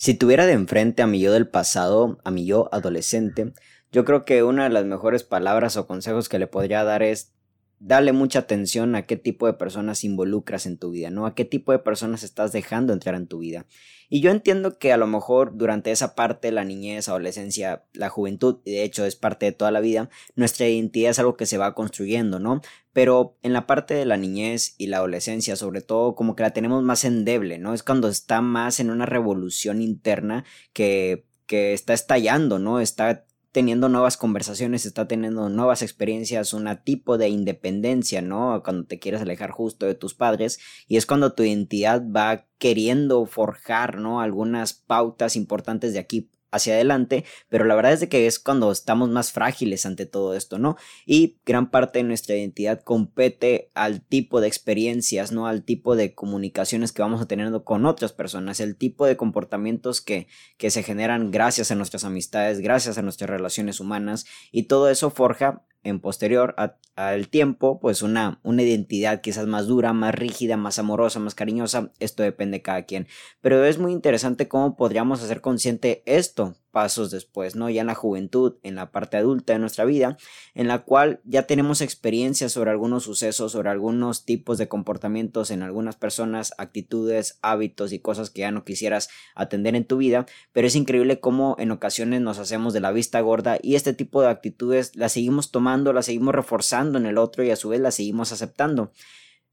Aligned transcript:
Si 0.00 0.14
tuviera 0.14 0.46
de 0.46 0.54
enfrente 0.54 1.02
a 1.02 1.06
mi 1.06 1.20
yo 1.20 1.30
del 1.30 1.46
pasado, 1.46 2.20
a 2.24 2.30
mi 2.30 2.46
yo 2.46 2.70
adolescente, 2.72 3.52
yo 3.92 4.06
creo 4.06 4.24
que 4.24 4.42
una 4.42 4.64
de 4.64 4.70
las 4.70 4.86
mejores 4.86 5.24
palabras 5.24 5.76
o 5.76 5.86
consejos 5.86 6.30
que 6.30 6.38
le 6.38 6.46
podría 6.46 6.84
dar 6.84 7.02
es 7.02 7.34
dale 7.80 8.12
mucha 8.12 8.40
atención 8.40 8.94
a 8.94 9.06
qué 9.06 9.16
tipo 9.16 9.46
de 9.46 9.54
personas 9.54 10.04
involucras 10.04 10.66
en 10.66 10.76
tu 10.76 10.90
vida, 10.90 11.08
¿no? 11.08 11.24
A 11.24 11.34
qué 11.34 11.46
tipo 11.46 11.72
de 11.72 11.78
personas 11.78 12.22
estás 12.22 12.52
dejando 12.52 12.92
entrar 12.92 13.14
en 13.14 13.26
tu 13.26 13.38
vida. 13.38 13.66
Y 14.10 14.20
yo 14.20 14.30
entiendo 14.30 14.78
que 14.78 14.92
a 14.92 14.98
lo 14.98 15.06
mejor 15.06 15.56
durante 15.56 15.90
esa 15.90 16.14
parte, 16.14 16.52
la 16.52 16.64
niñez, 16.64 17.08
adolescencia, 17.08 17.84
la 17.94 18.10
juventud, 18.10 18.58
y 18.66 18.72
de 18.72 18.84
hecho 18.84 19.06
es 19.06 19.16
parte 19.16 19.46
de 19.46 19.52
toda 19.52 19.70
la 19.70 19.80
vida, 19.80 20.10
nuestra 20.34 20.68
identidad 20.68 21.12
es 21.12 21.18
algo 21.18 21.36
que 21.36 21.46
se 21.46 21.56
va 21.56 21.74
construyendo, 21.74 22.38
¿no? 22.38 22.60
Pero 22.92 23.38
en 23.42 23.54
la 23.54 23.66
parte 23.66 23.94
de 23.94 24.04
la 24.04 24.18
niñez 24.18 24.74
y 24.76 24.88
la 24.88 24.98
adolescencia, 24.98 25.56
sobre 25.56 25.80
todo, 25.80 26.14
como 26.14 26.36
que 26.36 26.42
la 26.42 26.52
tenemos 26.52 26.82
más 26.82 27.04
endeble, 27.04 27.58
¿no? 27.58 27.72
Es 27.72 27.82
cuando 27.82 28.08
está 28.08 28.42
más 28.42 28.78
en 28.78 28.90
una 28.90 29.06
revolución 29.06 29.80
interna 29.80 30.44
que, 30.74 31.24
que 31.46 31.72
está 31.72 31.94
estallando, 31.94 32.58
¿no? 32.58 32.78
Está 32.80 33.24
teniendo 33.52 33.88
nuevas 33.88 34.16
conversaciones, 34.16 34.86
está 34.86 35.08
teniendo 35.08 35.48
nuevas 35.48 35.82
experiencias, 35.82 36.52
un 36.52 36.68
tipo 36.84 37.18
de 37.18 37.28
independencia, 37.28 38.22
¿no? 38.22 38.62
Cuando 38.64 38.86
te 38.86 38.98
quieres 38.98 39.22
alejar 39.22 39.50
justo 39.50 39.86
de 39.86 39.94
tus 39.94 40.14
padres 40.14 40.60
y 40.86 40.96
es 40.96 41.06
cuando 41.06 41.32
tu 41.32 41.42
identidad 41.42 42.02
va 42.02 42.46
queriendo 42.58 43.26
forjar, 43.26 43.98
¿no? 43.98 44.20
Algunas 44.20 44.74
pautas 44.74 45.36
importantes 45.36 45.92
de 45.92 45.98
aquí 45.98 46.30
hacia 46.50 46.74
adelante, 46.74 47.24
pero 47.48 47.64
la 47.64 47.74
verdad 47.74 47.92
es 47.92 48.00
de 48.00 48.08
que 48.08 48.26
es 48.26 48.38
cuando 48.38 48.72
estamos 48.72 49.08
más 49.10 49.32
frágiles 49.32 49.86
ante 49.86 50.06
todo 50.06 50.34
esto, 50.34 50.58
¿no? 50.58 50.76
Y 51.06 51.38
gran 51.44 51.70
parte 51.70 52.00
de 52.00 52.04
nuestra 52.04 52.36
identidad 52.36 52.82
compete 52.82 53.70
al 53.74 54.02
tipo 54.02 54.40
de 54.40 54.48
experiencias, 54.48 55.32
¿no? 55.32 55.46
Al 55.46 55.64
tipo 55.64 55.96
de 55.96 56.14
comunicaciones 56.14 56.92
que 56.92 57.02
vamos 57.02 57.20
a 57.20 57.26
tener 57.26 57.50
con 57.64 57.86
otras 57.86 58.12
personas, 58.12 58.60
el 58.60 58.76
tipo 58.76 59.06
de 59.06 59.16
comportamientos 59.16 60.00
que, 60.00 60.26
que 60.56 60.70
se 60.70 60.82
generan 60.82 61.30
gracias 61.30 61.70
a 61.70 61.74
nuestras 61.74 62.04
amistades, 62.04 62.60
gracias 62.60 62.98
a 62.98 63.02
nuestras 63.02 63.30
relaciones 63.30 63.80
humanas, 63.80 64.26
y 64.52 64.64
todo 64.64 64.90
eso 64.90 65.10
forja 65.10 65.64
en 65.82 66.00
posterior 66.00 66.54
al 66.96 67.28
tiempo, 67.28 67.80
pues 67.80 68.02
una, 68.02 68.40
una 68.42 68.62
identidad 68.62 69.20
quizás 69.20 69.46
más 69.46 69.66
dura, 69.66 69.92
más 69.92 70.14
rígida, 70.14 70.56
más 70.56 70.78
amorosa, 70.78 71.20
más 71.20 71.34
cariñosa, 71.34 71.92
esto 71.98 72.22
depende 72.22 72.58
de 72.58 72.62
cada 72.62 72.82
quien. 72.82 73.06
Pero 73.40 73.64
es 73.64 73.78
muy 73.78 73.92
interesante 73.92 74.48
cómo 74.48 74.76
podríamos 74.76 75.22
hacer 75.22 75.40
consciente 75.40 76.02
esto 76.06 76.54
pasos 76.70 77.10
después, 77.10 77.56
¿no? 77.56 77.68
Ya 77.70 77.82
en 77.82 77.86
la 77.86 77.94
juventud, 77.94 78.56
en 78.62 78.74
la 78.74 78.90
parte 78.90 79.16
adulta 79.16 79.52
de 79.52 79.58
nuestra 79.58 79.84
vida, 79.84 80.16
en 80.54 80.68
la 80.68 80.80
cual 80.84 81.20
ya 81.24 81.46
tenemos 81.46 81.80
experiencia 81.80 82.48
sobre 82.48 82.70
algunos 82.70 83.04
sucesos, 83.04 83.52
sobre 83.52 83.70
algunos 83.70 84.24
tipos 84.24 84.58
de 84.58 84.68
comportamientos 84.68 85.50
en 85.50 85.62
algunas 85.62 85.96
personas, 85.96 86.52
actitudes, 86.58 87.38
hábitos 87.42 87.92
y 87.92 87.98
cosas 87.98 88.30
que 88.30 88.40
ya 88.40 88.50
no 88.50 88.64
quisieras 88.64 89.08
atender 89.34 89.76
en 89.76 89.84
tu 89.84 89.96
vida, 89.96 90.26
pero 90.52 90.66
es 90.66 90.76
increíble 90.76 91.20
cómo 91.20 91.56
en 91.58 91.70
ocasiones 91.70 92.20
nos 92.20 92.38
hacemos 92.38 92.72
de 92.72 92.80
la 92.80 92.92
vista 92.92 93.20
gorda 93.20 93.58
y 93.60 93.74
este 93.74 93.92
tipo 93.92 94.22
de 94.22 94.28
actitudes 94.28 94.96
las 94.96 95.12
seguimos 95.12 95.50
tomando, 95.50 95.92
las 95.92 96.06
seguimos 96.06 96.34
reforzando 96.34 96.98
en 96.98 97.06
el 97.06 97.18
otro 97.18 97.44
y 97.44 97.50
a 97.50 97.56
su 97.56 97.68
vez 97.68 97.80
las 97.80 97.94
seguimos 97.94 98.32
aceptando. 98.32 98.92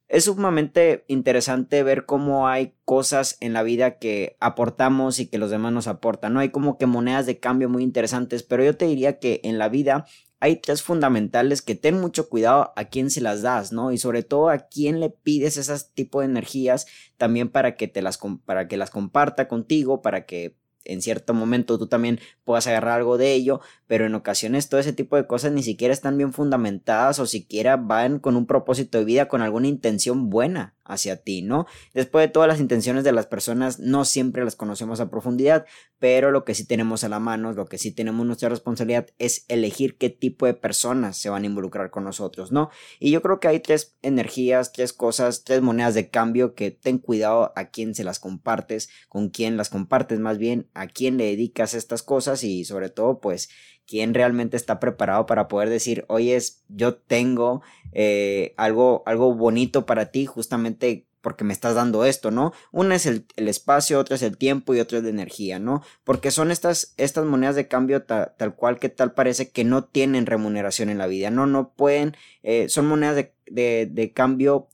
Es 0.07 0.23
sumamente 0.23 1.03
interesante 1.07 1.83
ver 1.83 2.05
cómo 2.05 2.47
hay 2.47 2.73
cosas 2.85 3.35
en 3.41 3.51
la 3.51 3.63
vida 3.63 3.97
que 3.97 4.37
aportamos 4.39 5.19
y 5.19 5.27
que 5.27 5.37
los 5.37 5.51
demás 5.51 5.73
nos 5.73 5.87
aportan, 5.87 6.33
¿no? 6.33 6.39
Hay 6.39 6.49
como 6.49 6.77
que 6.77 6.85
monedas 6.85 7.25
de 7.25 7.39
cambio 7.39 7.67
muy 7.67 7.83
interesantes, 7.83 8.41
pero 8.43 8.63
yo 8.63 8.77
te 8.77 8.85
diría 8.85 9.19
que 9.19 9.41
en 9.43 9.57
la 9.57 9.67
vida 9.67 10.05
hay 10.39 10.57
tres 10.57 10.83
fundamentales 10.83 11.61
que 11.61 11.75
ten 11.75 11.99
mucho 11.99 12.29
cuidado 12.29 12.71
a 12.75 12.85
quién 12.85 13.09
se 13.09 13.21
las 13.21 13.41
das, 13.41 13.71
¿no? 13.73 13.91
Y 13.91 13.97
sobre 13.97 14.23
todo 14.23 14.49
a 14.49 14.59
quién 14.59 14.99
le 14.99 15.09
pides 15.09 15.57
esas 15.57 15.93
tipo 15.93 16.21
de 16.21 16.27
energías 16.27 16.85
también 17.17 17.49
para 17.49 17.75
que 17.75 17.87
te 17.87 18.01
las 18.01 18.19
para 18.45 18.67
que 18.67 18.77
las 18.77 18.91
comparta 18.91 19.47
contigo, 19.47 20.01
para 20.01 20.25
que 20.25 20.55
en 20.87 21.01
cierto 21.01 21.33
momento 21.33 21.77
tú 21.77 21.87
también 21.87 22.19
puedas 22.43 22.67
agarrar 22.67 22.97
algo 22.97 23.17
de 23.17 23.33
ello, 23.33 23.61
pero 23.87 24.05
en 24.05 24.15
ocasiones 24.15 24.69
todo 24.69 24.79
ese 24.79 24.93
tipo 24.93 25.15
de 25.15 25.27
cosas 25.27 25.51
ni 25.51 25.63
siquiera 25.63 25.93
están 25.93 26.17
bien 26.17 26.33
fundamentadas 26.33 27.19
o 27.19 27.25
siquiera 27.25 27.77
van 27.77 28.19
con 28.19 28.35
un 28.35 28.45
propósito 28.45 28.97
de 28.97 29.05
vida, 29.05 29.27
con 29.27 29.41
alguna 29.41 29.67
intención 29.67 30.29
buena 30.29 30.75
hacia 30.83 31.17
ti, 31.17 31.41
¿no? 31.41 31.65
Después 31.93 32.25
de 32.25 32.31
todas 32.31 32.47
las 32.47 32.59
intenciones 32.59 33.03
de 33.03 33.11
las 33.11 33.27
personas, 33.27 33.79
no 33.79 34.05
siempre 34.05 34.43
las 34.43 34.55
conocemos 34.55 34.99
a 34.99 35.09
profundidad, 35.09 35.65
pero 35.99 36.31
lo 36.31 36.45
que 36.45 36.53
sí 36.53 36.65
tenemos 36.65 37.03
a 37.03 37.09
la 37.09 37.19
mano, 37.19 37.53
lo 37.53 37.65
que 37.65 37.77
sí 37.77 37.91
tenemos 37.91 38.25
nuestra 38.25 38.49
responsabilidad 38.49 39.07
es 39.17 39.45
elegir 39.47 39.97
qué 39.97 40.09
tipo 40.09 40.45
de 40.45 40.53
personas 40.53 41.17
se 41.17 41.29
van 41.29 41.43
a 41.43 41.47
involucrar 41.47 41.89
con 41.89 42.03
nosotros, 42.03 42.51
¿no? 42.51 42.69
Y 42.99 43.11
yo 43.11 43.21
creo 43.21 43.39
que 43.39 43.47
hay 43.47 43.59
tres 43.59 43.97
energías, 44.01 44.71
tres 44.71 44.93
cosas, 44.93 45.43
tres 45.43 45.61
monedas 45.61 45.95
de 45.95 46.09
cambio 46.09 46.53
que 46.53 46.71
ten 46.71 46.99
cuidado 46.99 47.51
a 47.55 47.65
quién 47.69 47.95
se 47.95 48.03
las 48.03 48.19
compartes, 48.19 48.89
con 49.09 49.29
quién 49.29 49.57
las 49.57 49.69
compartes 49.69 50.19
más 50.19 50.37
bien, 50.37 50.69
a 50.73 50.87
quién 50.87 51.17
le 51.17 51.25
dedicas 51.25 51.73
estas 51.73 52.03
cosas 52.03 52.43
y 52.43 52.65
sobre 52.65 52.89
todo 52.89 53.19
pues 53.19 53.49
quién 53.87 54.13
realmente 54.13 54.57
está 54.57 54.79
preparado 54.79 55.25
para 55.25 55.47
poder 55.47 55.69
decir, 55.69 56.05
oye, 56.09 56.37
yo 56.67 56.95
tengo 56.95 57.61
eh, 57.93 58.53
algo, 58.57 59.01
algo 59.05 59.33
bonito 59.33 59.85
para 59.85 60.11
ti 60.11 60.25
justamente 60.25 61.06
porque 61.21 61.43
me 61.43 61.53
estás 61.53 61.75
dando 61.75 62.05
esto, 62.05 62.31
¿no? 62.31 62.53
Una 62.71 62.95
es 62.95 63.05
el, 63.05 63.25
espacio, 63.35 63.99
otra 63.99 64.15
es 64.15 64.21
el 64.21 64.37
tiempo 64.37 64.73
y 64.73 64.79
otra 64.79 64.99
es 64.99 65.03
la 65.03 65.09
energía, 65.09 65.59
¿no? 65.59 65.83
Porque 66.03 66.31
son 66.31 66.51
estas, 66.51 66.93
estas 66.97 67.25
monedas 67.25 67.55
de 67.55 67.67
cambio 67.67 68.03
tal 68.03 68.55
cual 68.55 68.79
que 68.79 68.89
tal 68.89 69.13
parece 69.13 69.49
que 69.49 69.63
no 69.63 69.83
tienen 69.83 70.25
remuneración 70.25 70.89
en 70.89 70.97
la 70.97 71.07
vida, 71.07 71.31
¿no? 71.31 71.47
No 71.47 71.73
pueden, 71.73 72.15
eh, 72.43 72.69
son 72.69 72.87
monedas 72.87 73.15
de, 73.15 73.33
de, 73.47 73.87
de 73.91 74.13
cambio 74.13 74.69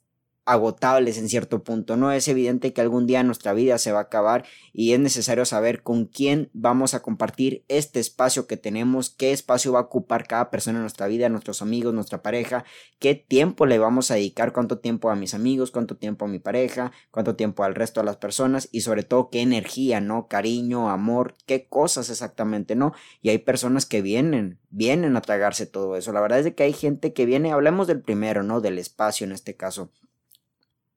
agotables 0.46 1.18
en 1.18 1.30
cierto 1.30 1.64
punto, 1.64 1.96
¿no? 1.96 2.12
Es 2.12 2.28
evidente 2.28 2.74
que 2.74 2.81
algún 2.81 3.08
día 3.08 3.24
nuestra 3.24 3.54
vida 3.54 3.78
se 3.78 3.92
va 3.92 4.00
a 4.00 4.04
acabar 4.04 4.46
y 4.74 4.94
es 4.94 5.00
necesario 5.00 5.46
saber 5.46 5.84
con 5.84 6.06
quién 6.06 6.50
vamos 6.54 6.94
a 6.94 7.02
compartir 7.02 7.64
este 7.70 8.00
espacio 8.00 8.46
que 8.46 8.58
tenemos, 8.58 9.09
qué 9.09 9.31
espacio 9.31 9.72
va 9.72 9.80
a 9.80 9.84
ocupar 9.84 10.28
cada 10.28 10.50
persona 10.50 10.80
en 10.80 10.84
nuestra 10.84 11.08
vida, 11.08 11.30
nuestros 11.30 11.62
amigos, 11.62 11.94
nuestra 11.94 12.22
pareja, 12.22 12.66
qué 13.00 13.16
tiempo 13.16 13.66
le 13.66 13.80
vamos 13.80 14.12
a 14.12 14.16
dedicar, 14.16 14.52
cuánto 14.52 14.80
tiempo 14.80 15.09
a 15.09 15.16
mis 15.16 15.34
amigos, 15.34 15.72
cuánto 15.72 15.96
tiempo 15.96 16.26
a 16.26 16.28
mi 16.28 16.40
pareja, 16.40 16.92
cuánto 17.12 17.36
tiempo 17.36 17.64
al 17.64 17.75
resto 17.75 18.02
de 18.02 18.06
las 18.06 18.18
personas 18.18 18.68
y 18.72 18.81
sobre 18.81 19.04
todo 19.04 19.30
qué 19.30 19.42
energía, 19.42 20.02
¿no? 20.02 20.28
Cariño, 20.28 20.90
amor, 20.90 21.36
qué 21.46 21.68
cosas 21.68 22.10
exactamente, 22.10 22.75
¿no? 22.75 22.94
Y 23.22 23.30
hay 23.30 23.38
personas 23.38 23.86
que 23.86 24.02
vienen, 24.02 24.60
vienen 24.70 25.16
a 25.16 25.22
tragarse 25.22 25.66
todo 25.66 25.96
eso. 25.96 26.12
La 26.12 26.22
verdad 26.22 26.40
es 26.40 26.54
que 26.54 26.64
hay 26.64 26.74
gente 26.74 27.14
que 27.14 27.25
viene, 27.25 27.54
hablemos 27.54 27.88
del 27.88 28.02
primero, 28.02 28.44
¿no? 28.44 28.60
Del 28.60 28.78
espacio 28.78 29.25
en 29.25 29.31
este 29.31 29.56
caso 29.56 29.90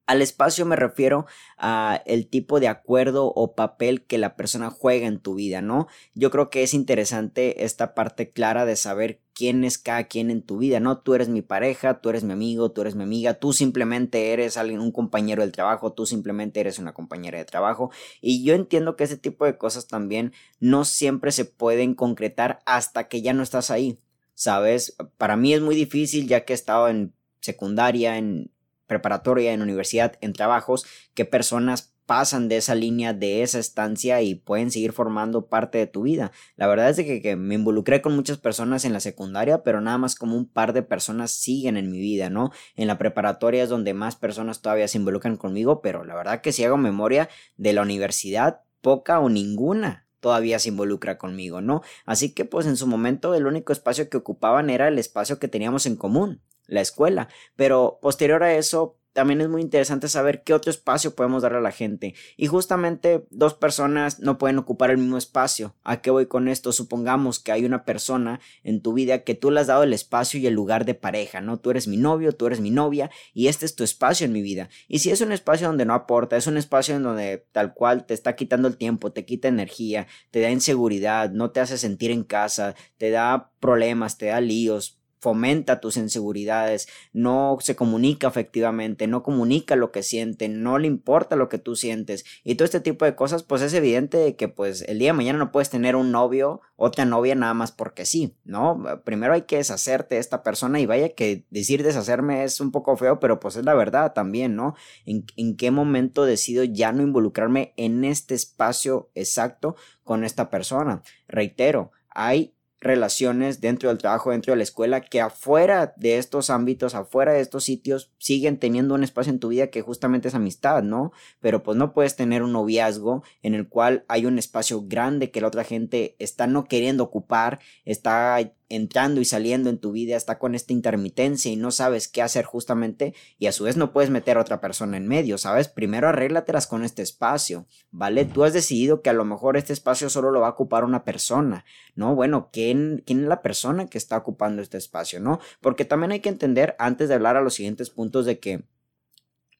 al 0.06 0.22
espacio 0.22 0.64
me 0.66 0.76
refiero 0.76 1.26
a 1.58 2.00
el 2.06 2.28
tipo 2.28 2.60
de 2.60 2.68
acuerdo 2.68 3.26
o 3.26 3.54
papel 3.54 4.04
que 4.04 4.18
la 4.18 4.36
persona 4.36 4.70
juega 4.70 5.06
en 5.08 5.18
tu 5.18 5.34
vida, 5.34 5.62
¿no? 5.62 5.88
Yo 6.14 6.30
creo 6.30 6.48
que 6.48 6.62
es 6.62 6.74
interesante 6.74 7.64
esta 7.64 7.94
parte 7.94 8.30
clara 8.30 8.64
de 8.64 8.76
saber 8.76 9.20
quién 9.34 9.64
es 9.64 9.78
cada 9.78 10.04
quien 10.04 10.30
en 10.30 10.42
tu 10.42 10.58
vida, 10.58 10.78
¿no? 10.78 10.98
Tú 10.98 11.14
eres 11.14 11.28
mi 11.28 11.42
pareja, 11.42 12.00
tú 12.00 12.08
eres 12.08 12.22
mi 12.22 12.32
amigo, 12.32 12.70
tú 12.70 12.82
eres 12.82 12.94
mi 12.94 13.02
amiga, 13.02 13.34
tú 13.34 13.52
simplemente 13.52 14.32
eres 14.32 14.56
alguien, 14.56 14.80
un 14.80 14.92
compañero 14.92 15.42
del 15.42 15.52
trabajo, 15.52 15.92
tú 15.92 16.06
simplemente 16.06 16.60
eres 16.60 16.78
una 16.78 16.94
compañera 16.94 17.38
de 17.38 17.44
trabajo. 17.44 17.90
Y 18.20 18.44
yo 18.44 18.54
entiendo 18.54 18.96
que 18.96 19.04
ese 19.04 19.18
tipo 19.18 19.44
de 19.44 19.58
cosas 19.58 19.88
también 19.88 20.32
no 20.60 20.84
siempre 20.84 21.32
se 21.32 21.44
pueden 21.44 21.94
concretar 21.94 22.60
hasta 22.64 23.08
que 23.08 23.22
ya 23.22 23.32
no 23.34 23.42
estás 23.42 23.70
ahí. 23.70 23.98
¿Sabes? 24.38 24.96
Para 25.16 25.36
mí 25.36 25.54
es 25.54 25.62
muy 25.62 25.74
difícil 25.74 26.28
ya 26.28 26.44
que 26.44 26.52
he 26.52 26.56
estado 26.56 26.88
en 26.88 27.14
secundaria, 27.40 28.18
en 28.18 28.50
preparatoria, 28.86 29.52
en 29.52 29.62
universidad, 29.62 30.16
en 30.20 30.32
trabajos, 30.32 30.86
qué 31.14 31.24
personas 31.24 31.92
pasan 32.06 32.48
de 32.48 32.56
esa 32.56 32.74
línea, 32.74 33.12
de 33.12 33.42
esa 33.42 33.58
estancia 33.58 34.22
y 34.22 34.36
pueden 34.36 34.70
seguir 34.70 34.92
formando 34.92 35.46
parte 35.46 35.78
de 35.78 35.86
tu 35.86 36.02
vida. 36.02 36.30
La 36.56 36.68
verdad 36.68 36.88
es 36.88 36.96
que, 36.96 37.20
que, 37.20 37.36
me 37.36 37.56
involucré 37.56 38.00
con 38.00 38.14
muchas 38.14 38.38
personas 38.38 38.84
en 38.84 38.92
la 38.92 39.00
secundaria, 39.00 39.64
pero 39.64 39.80
nada 39.80 39.98
más 39.98 40.14
como 40.14 40.36
un 40.36 40.46
par 40.46 40.72
de 40.72 40.82
personas 40.82 41.32
siguen 41.32 41.76
en 41.76 41.90
mi 41.90 41.98
vida, 41.98 42.30
¿no? 42.30 42.52
En 42.76 42.86
la 42.86 42.96
preparatoria 42.96 43.64
es 43.64 43.68
donde 43.68 43.92
más 43.92 44.16
personas 44.16 44.62
todavía 44.62 44.88
se 44.88 44.98
involucran 44.98 45.36
conmigo, 45.36 45.82
pero 45.82 46.04
la 46.04 46.14
verdad 46.14 46.40
que 46.40 46.52
si 46.52 46.64
hago 46.64 46.76
memoria 46.76 47.28
de 47.56 47.72
la 47.72 47.82
universidad, 47.82 48.60
poca 48.80 49.18
o 49.18 49.28
ninguna 49.28 50.06
todavía 50.20 50.58
se 50.58 50.70
involucra 50.70 51.18
conmigo, 51.18 51.60
¿no? 51.60 51.82
Así 52.04 52.32
que 52.32 52.44
pues 52.44 52.66
en 52.66 52.76
su 52.76 52.86
momento 52.86 53.34
el 53.34 53.46
único 53.46 53.72
espacio 53.72 54.08
que 54.08 54.16
ocupaban 54.16 54.70
era 54.70 54.88
el 54.88 54.98
espacio 54.98 55.38
que 55.38 55.48
teníamos 55.48 55.86
en 55.86 55.96
común, 55.96 56.40
la 56.66 56.80
escuela. 56.80 57.28
Pero 57.56 57.98
posterior 58.00 58.42
a 58.42 58.54
eso, 58.54 58.96
también 59.16 59.40
es 59.40 59.48
muy 59.48 59.62
interesante 59.62 60.08
saber 60.08 60.42
qué 60.42 60.52
otro 60.52 60.70
espacio 60.70 61.14
podemos 61.14 61.42
darle 61.42 61.56
a 61.56 61.62
la 61.62 61.72
gente. 61.72 62.14
Y 62.36 62.48
justamente 62.48 63.26
dos 63.30 63.54
personas 63.54 64.20
no 64.20 64.36
pueden 64.36 64.58
ocupar 64.58 64.90
el 64.90 64.98
mismo 64.98 65.16
espacio. 65.16 65.74
¿A 65.84 66.02
qué 66.02 66.10
voy 66.10 66.26
con 66.26 66.48
esto? 66.48 66.70
Supongamos 66.70 67.40
que 67.40 67.50
hay 67.50 67.64
una 67.64 67.86
persona 67.86 68.40
en 68.62 68.82
tu 68.82 68.92
vida 68.92 69.24
que 69.24 69.34
tú 69.34 69.50
le 69.50 69.60
has 69.60 69.68
dado 69.68 69.84
el 69.84 69.94
espacio 69.94 70.38
y 70.38 70.46
el 70.46 70.52
lugar 70.52 70.84
de 70.84 70.92
pareja, 70.92 71.40
¿no? 71.40 71.58
Tú 71.58 71.70
eres 71.70 71.88
mi 71.88 71.96
novio, 71.96 72.32
tú 72.32 72.46
eres 72.46 72.60
mi 72.60 72.70
novia 72.70 73.10
y 73.32 73.46
este 73.48 73.64
es 73.64 73.74
tu 73.74 73.84
espacio 73.84 74.26
en 74.26 74.34
mi 74.34 74.42
vida. 74.42 74.68
Y 74.86 74.98
si 74.98 75.10
es 75.10 75.22
un 75.22 75.32
espacio 75.32 75.66
donde 75.66 75.86
no 75.86 75.94
aporta, 75.94 76.36
es 76.36 76.46
un 76.46 76.58
espacio 76.58 76.94
en 76.94 77.02
donde 77.02 77.46
tal 77.52 77.72
cual 77.72 78.04
te 78.04 78.12
está 78.12 78.36
quitando 78.36 78.68
el 78.68 78.76
tiempo, 78.76 79.12
te 79.12 79.24
quita 79.24 79.48
energía, 79.48 80.06
te 80.30 80.42
da 80.42 80.50
inseguridad, 80.50 81.30
no 81.30 81.52
te 81.52 81.60
hace 81.60 81.78
sentir 81.78 82.10
en 82.10 82.22
casa, 82.22 82.74
te 82.98 83.08
da 83.08 83.50
problemas, 83.60 84.18
te 84.18 84.26
da 84.26 84.42
líos, 84.42 84.95
fomenta 85.18 85.80
tus 85.80 85.96
inseguridades, 85.96 86.88
no 87.12 87.58
se 87.60 87.76
comunica 87.76 88.28
efectivamente, 88.28 89.06
no 89.06 89.22
comunica 89.22 89.76
lo 89.76 89.90
que 89.92 90.02
siente, 90.02 90.48
no 90.48 90.78
le 90.78 90.86
importa 90.86 91.36
lo 91.36 91.48
que 91.48 91.58
tú 91.58 91.76
sientes 91.76 92.24
y 92.44 92.54
todo 92.54 92.64
este 92.64 92.80
tipo 92.80 93.04
de 93.04 93.14
cosas, 93.14 93.42
pues 93.42 93.62
es 93.62 93.72
evidente 93.74 94.36
que 94.36 94.48
pues 94.48 94.82
el 94.82 94.98
día 94.98 95.10
de 95.10 95.16
mañana 95.16 95.38
no 95.38 95.52
puedes 95.52 95.70
tener 95.70 95.96
un 95.96 96.12
novio, 96.12 96.60
otra 96.76 97.04
novia 97.04 97.34
nada 97.34 97.54
más 97.54 97.72
porque 97.72 98.04
sí, 98.04 98.36
¿no? 98.44 98.82
Primero 99.04 99.32
hay 99.32 99.42
que 99.42 99.56
deshacerte 99.56 100.16
de 100.16 100.20
esta 100.20 100.42
persona 100.42 100.80
y 100.80 100.86
vaya 100.86 101.14
que 101.14 101.46
decir 101.50 101.82
deshacerme 101.82 102.44
es 102.44 102.60
un 102.60 102.70
poco 102.70 102.96
feo, 102.96 103.18
pero 103.20 103.40
pues 103.40 103.56
es 103.56 103.64
la 103.64 103.74
verdad 103.74 104.12
también, 104.12 104.56
¿no? 104.56 104.74
¿En, 105.04 105.24
en 105.36 105.56
qué 105.56 105.70
momento 105.70 106.24
decido 106.24 106.64
ya 106.64 106.92
no 106.92 107.02
involucrarme 107.02 107.72
en 107.76 108.04
este 108.04 108.34
espacio 108.34 109.10
exacto 109.14 109.76
con 110.04 110.24
esta 110.24 110.50
persona? 110.50 111.02
Reitero, 111.28 111.92
hay 112.10 112.55
relaciones 112.86 113.60
dentro 113.60 113.88
del 113.88 113.98
trabajo, 113.98 114.30
dentro 114.30 114.52
de 114.52 114.56
la 114.56 114.62
escuela, 114.62 115.00
que 115.00 115.20
afuera 115.20 115.94
de 115.96 116.18
estos 116.18 116.50
ámbitos, 116.50 116.94
afuera 116.94 117.32
de 117.32 117.40
estos 117.40 117.64
sitios, 117.64 118.12
siguen 118.18 118.58
teniendo 118.58 118.94
un 118.94 119.04
espacio 119.04 119.32
en 119.32 119.40
tu 119.40 119.48
vida 119.48 119.68
que 119.68 119.82
justamente 119.82 120.28
es 120.28 120.34
amistad, 120.34 120.82
¿no? 120.82 121.12
Pero 121.40 121.62
pues 121.62 121.76
no 121.76 121.92
puedes 121.92 122.16
tener 122.16 122.42
un 122.42 122.52
noviazgo 122.52 123.22
en 123.42 123.54
el 123.54 123.68
cual 123.68 124.04
hay 124.08 124.26
un 124.26 124.38
espacio 124.38 124.82
grande 124.86 125.30
que 125.30 125.40
la 125.40 125.48
otra 125.48 125.64
gente 125.64 126.16
está 126.18 126.46
no 126.46 126.64
queriendo 126.64 127.04
ocupar, 127.04 127.60
está 127.84 128.38
entrando 128.68 129.20
y 129.20 129.24
saliendo 129.24 129.70
en 129.70 129.78
tu 129.78 129.92
vida, 129.92 130.16
está 130.16 130.38
con 130.38 130.54
esta 130.54 130.72
intermitencia 130.72 131.50
y 131.50 131.56
no 131.56 131.70
sabes 131.70 132.08
qué 132.08 132.22
hacer 132.22 132.44
justamente 132.44 133.14
y 133.38 133.46
a 133.46 133.52
su 133.52 133.64
vez 133.64 133.76
no 133.76 133.92
puedes 133.92 134.10
meter 134.10 134.36
a 134.36 134.40
otra 134.40 134.60
persona 134.60 134.96
en 134.96 135.06
medio, 135.06 135.38
¿sabes? 135.38 135.68
Primero 135.68 136.08
arréglatelas 136.08 136.66
con 136.66 136.84
este 136.84 137.02
espacio, 137.02 137.66
¿vale? 137.90 138.24
Tú 138.24 138.44
has 138.44 138.52
decidido 138.52 139.02
que 139.02 139.10
a 139.10 139.14
lo 139.14 139.24
mejor 139.24 139.56
este 139.56 139.72
espacio 139.72 140.10
solo 140.10 140.30
lo 140.30 140.40
va 140.40 140.48
a 140.48 140.52
ocupar 140.52 140.84
una 140.84 141.04
persona, 141.04 141.64
¿no? 141.94 142.14
Bueno, 142.14 142.50
¿quién, 142.52 143.02
quién 143.06 143.22
es 143.22 143.28
la 143.28 143.42
persona 143.42 143.86
que 143.86 143.98
está 143.98 144.16
ocupando 144.16 144.62
este 144.62 144.78
espacio, 144.78 145.20
¿no? 145.20 145.40
Porque 145.60 145.84
también 145.84 146.12
hay 146.12 146.20
que 146.20 146.28
entender 146.28 146.74
antes 146.78 147.08
de 147.08 147.14
hablar 147.14 147.36
a 147.36 147.42
los 147.42 147.54
siguientes 147.54 147.90
puntos 147.90 148.26
de 148.26 148.38
que 148.38 148.64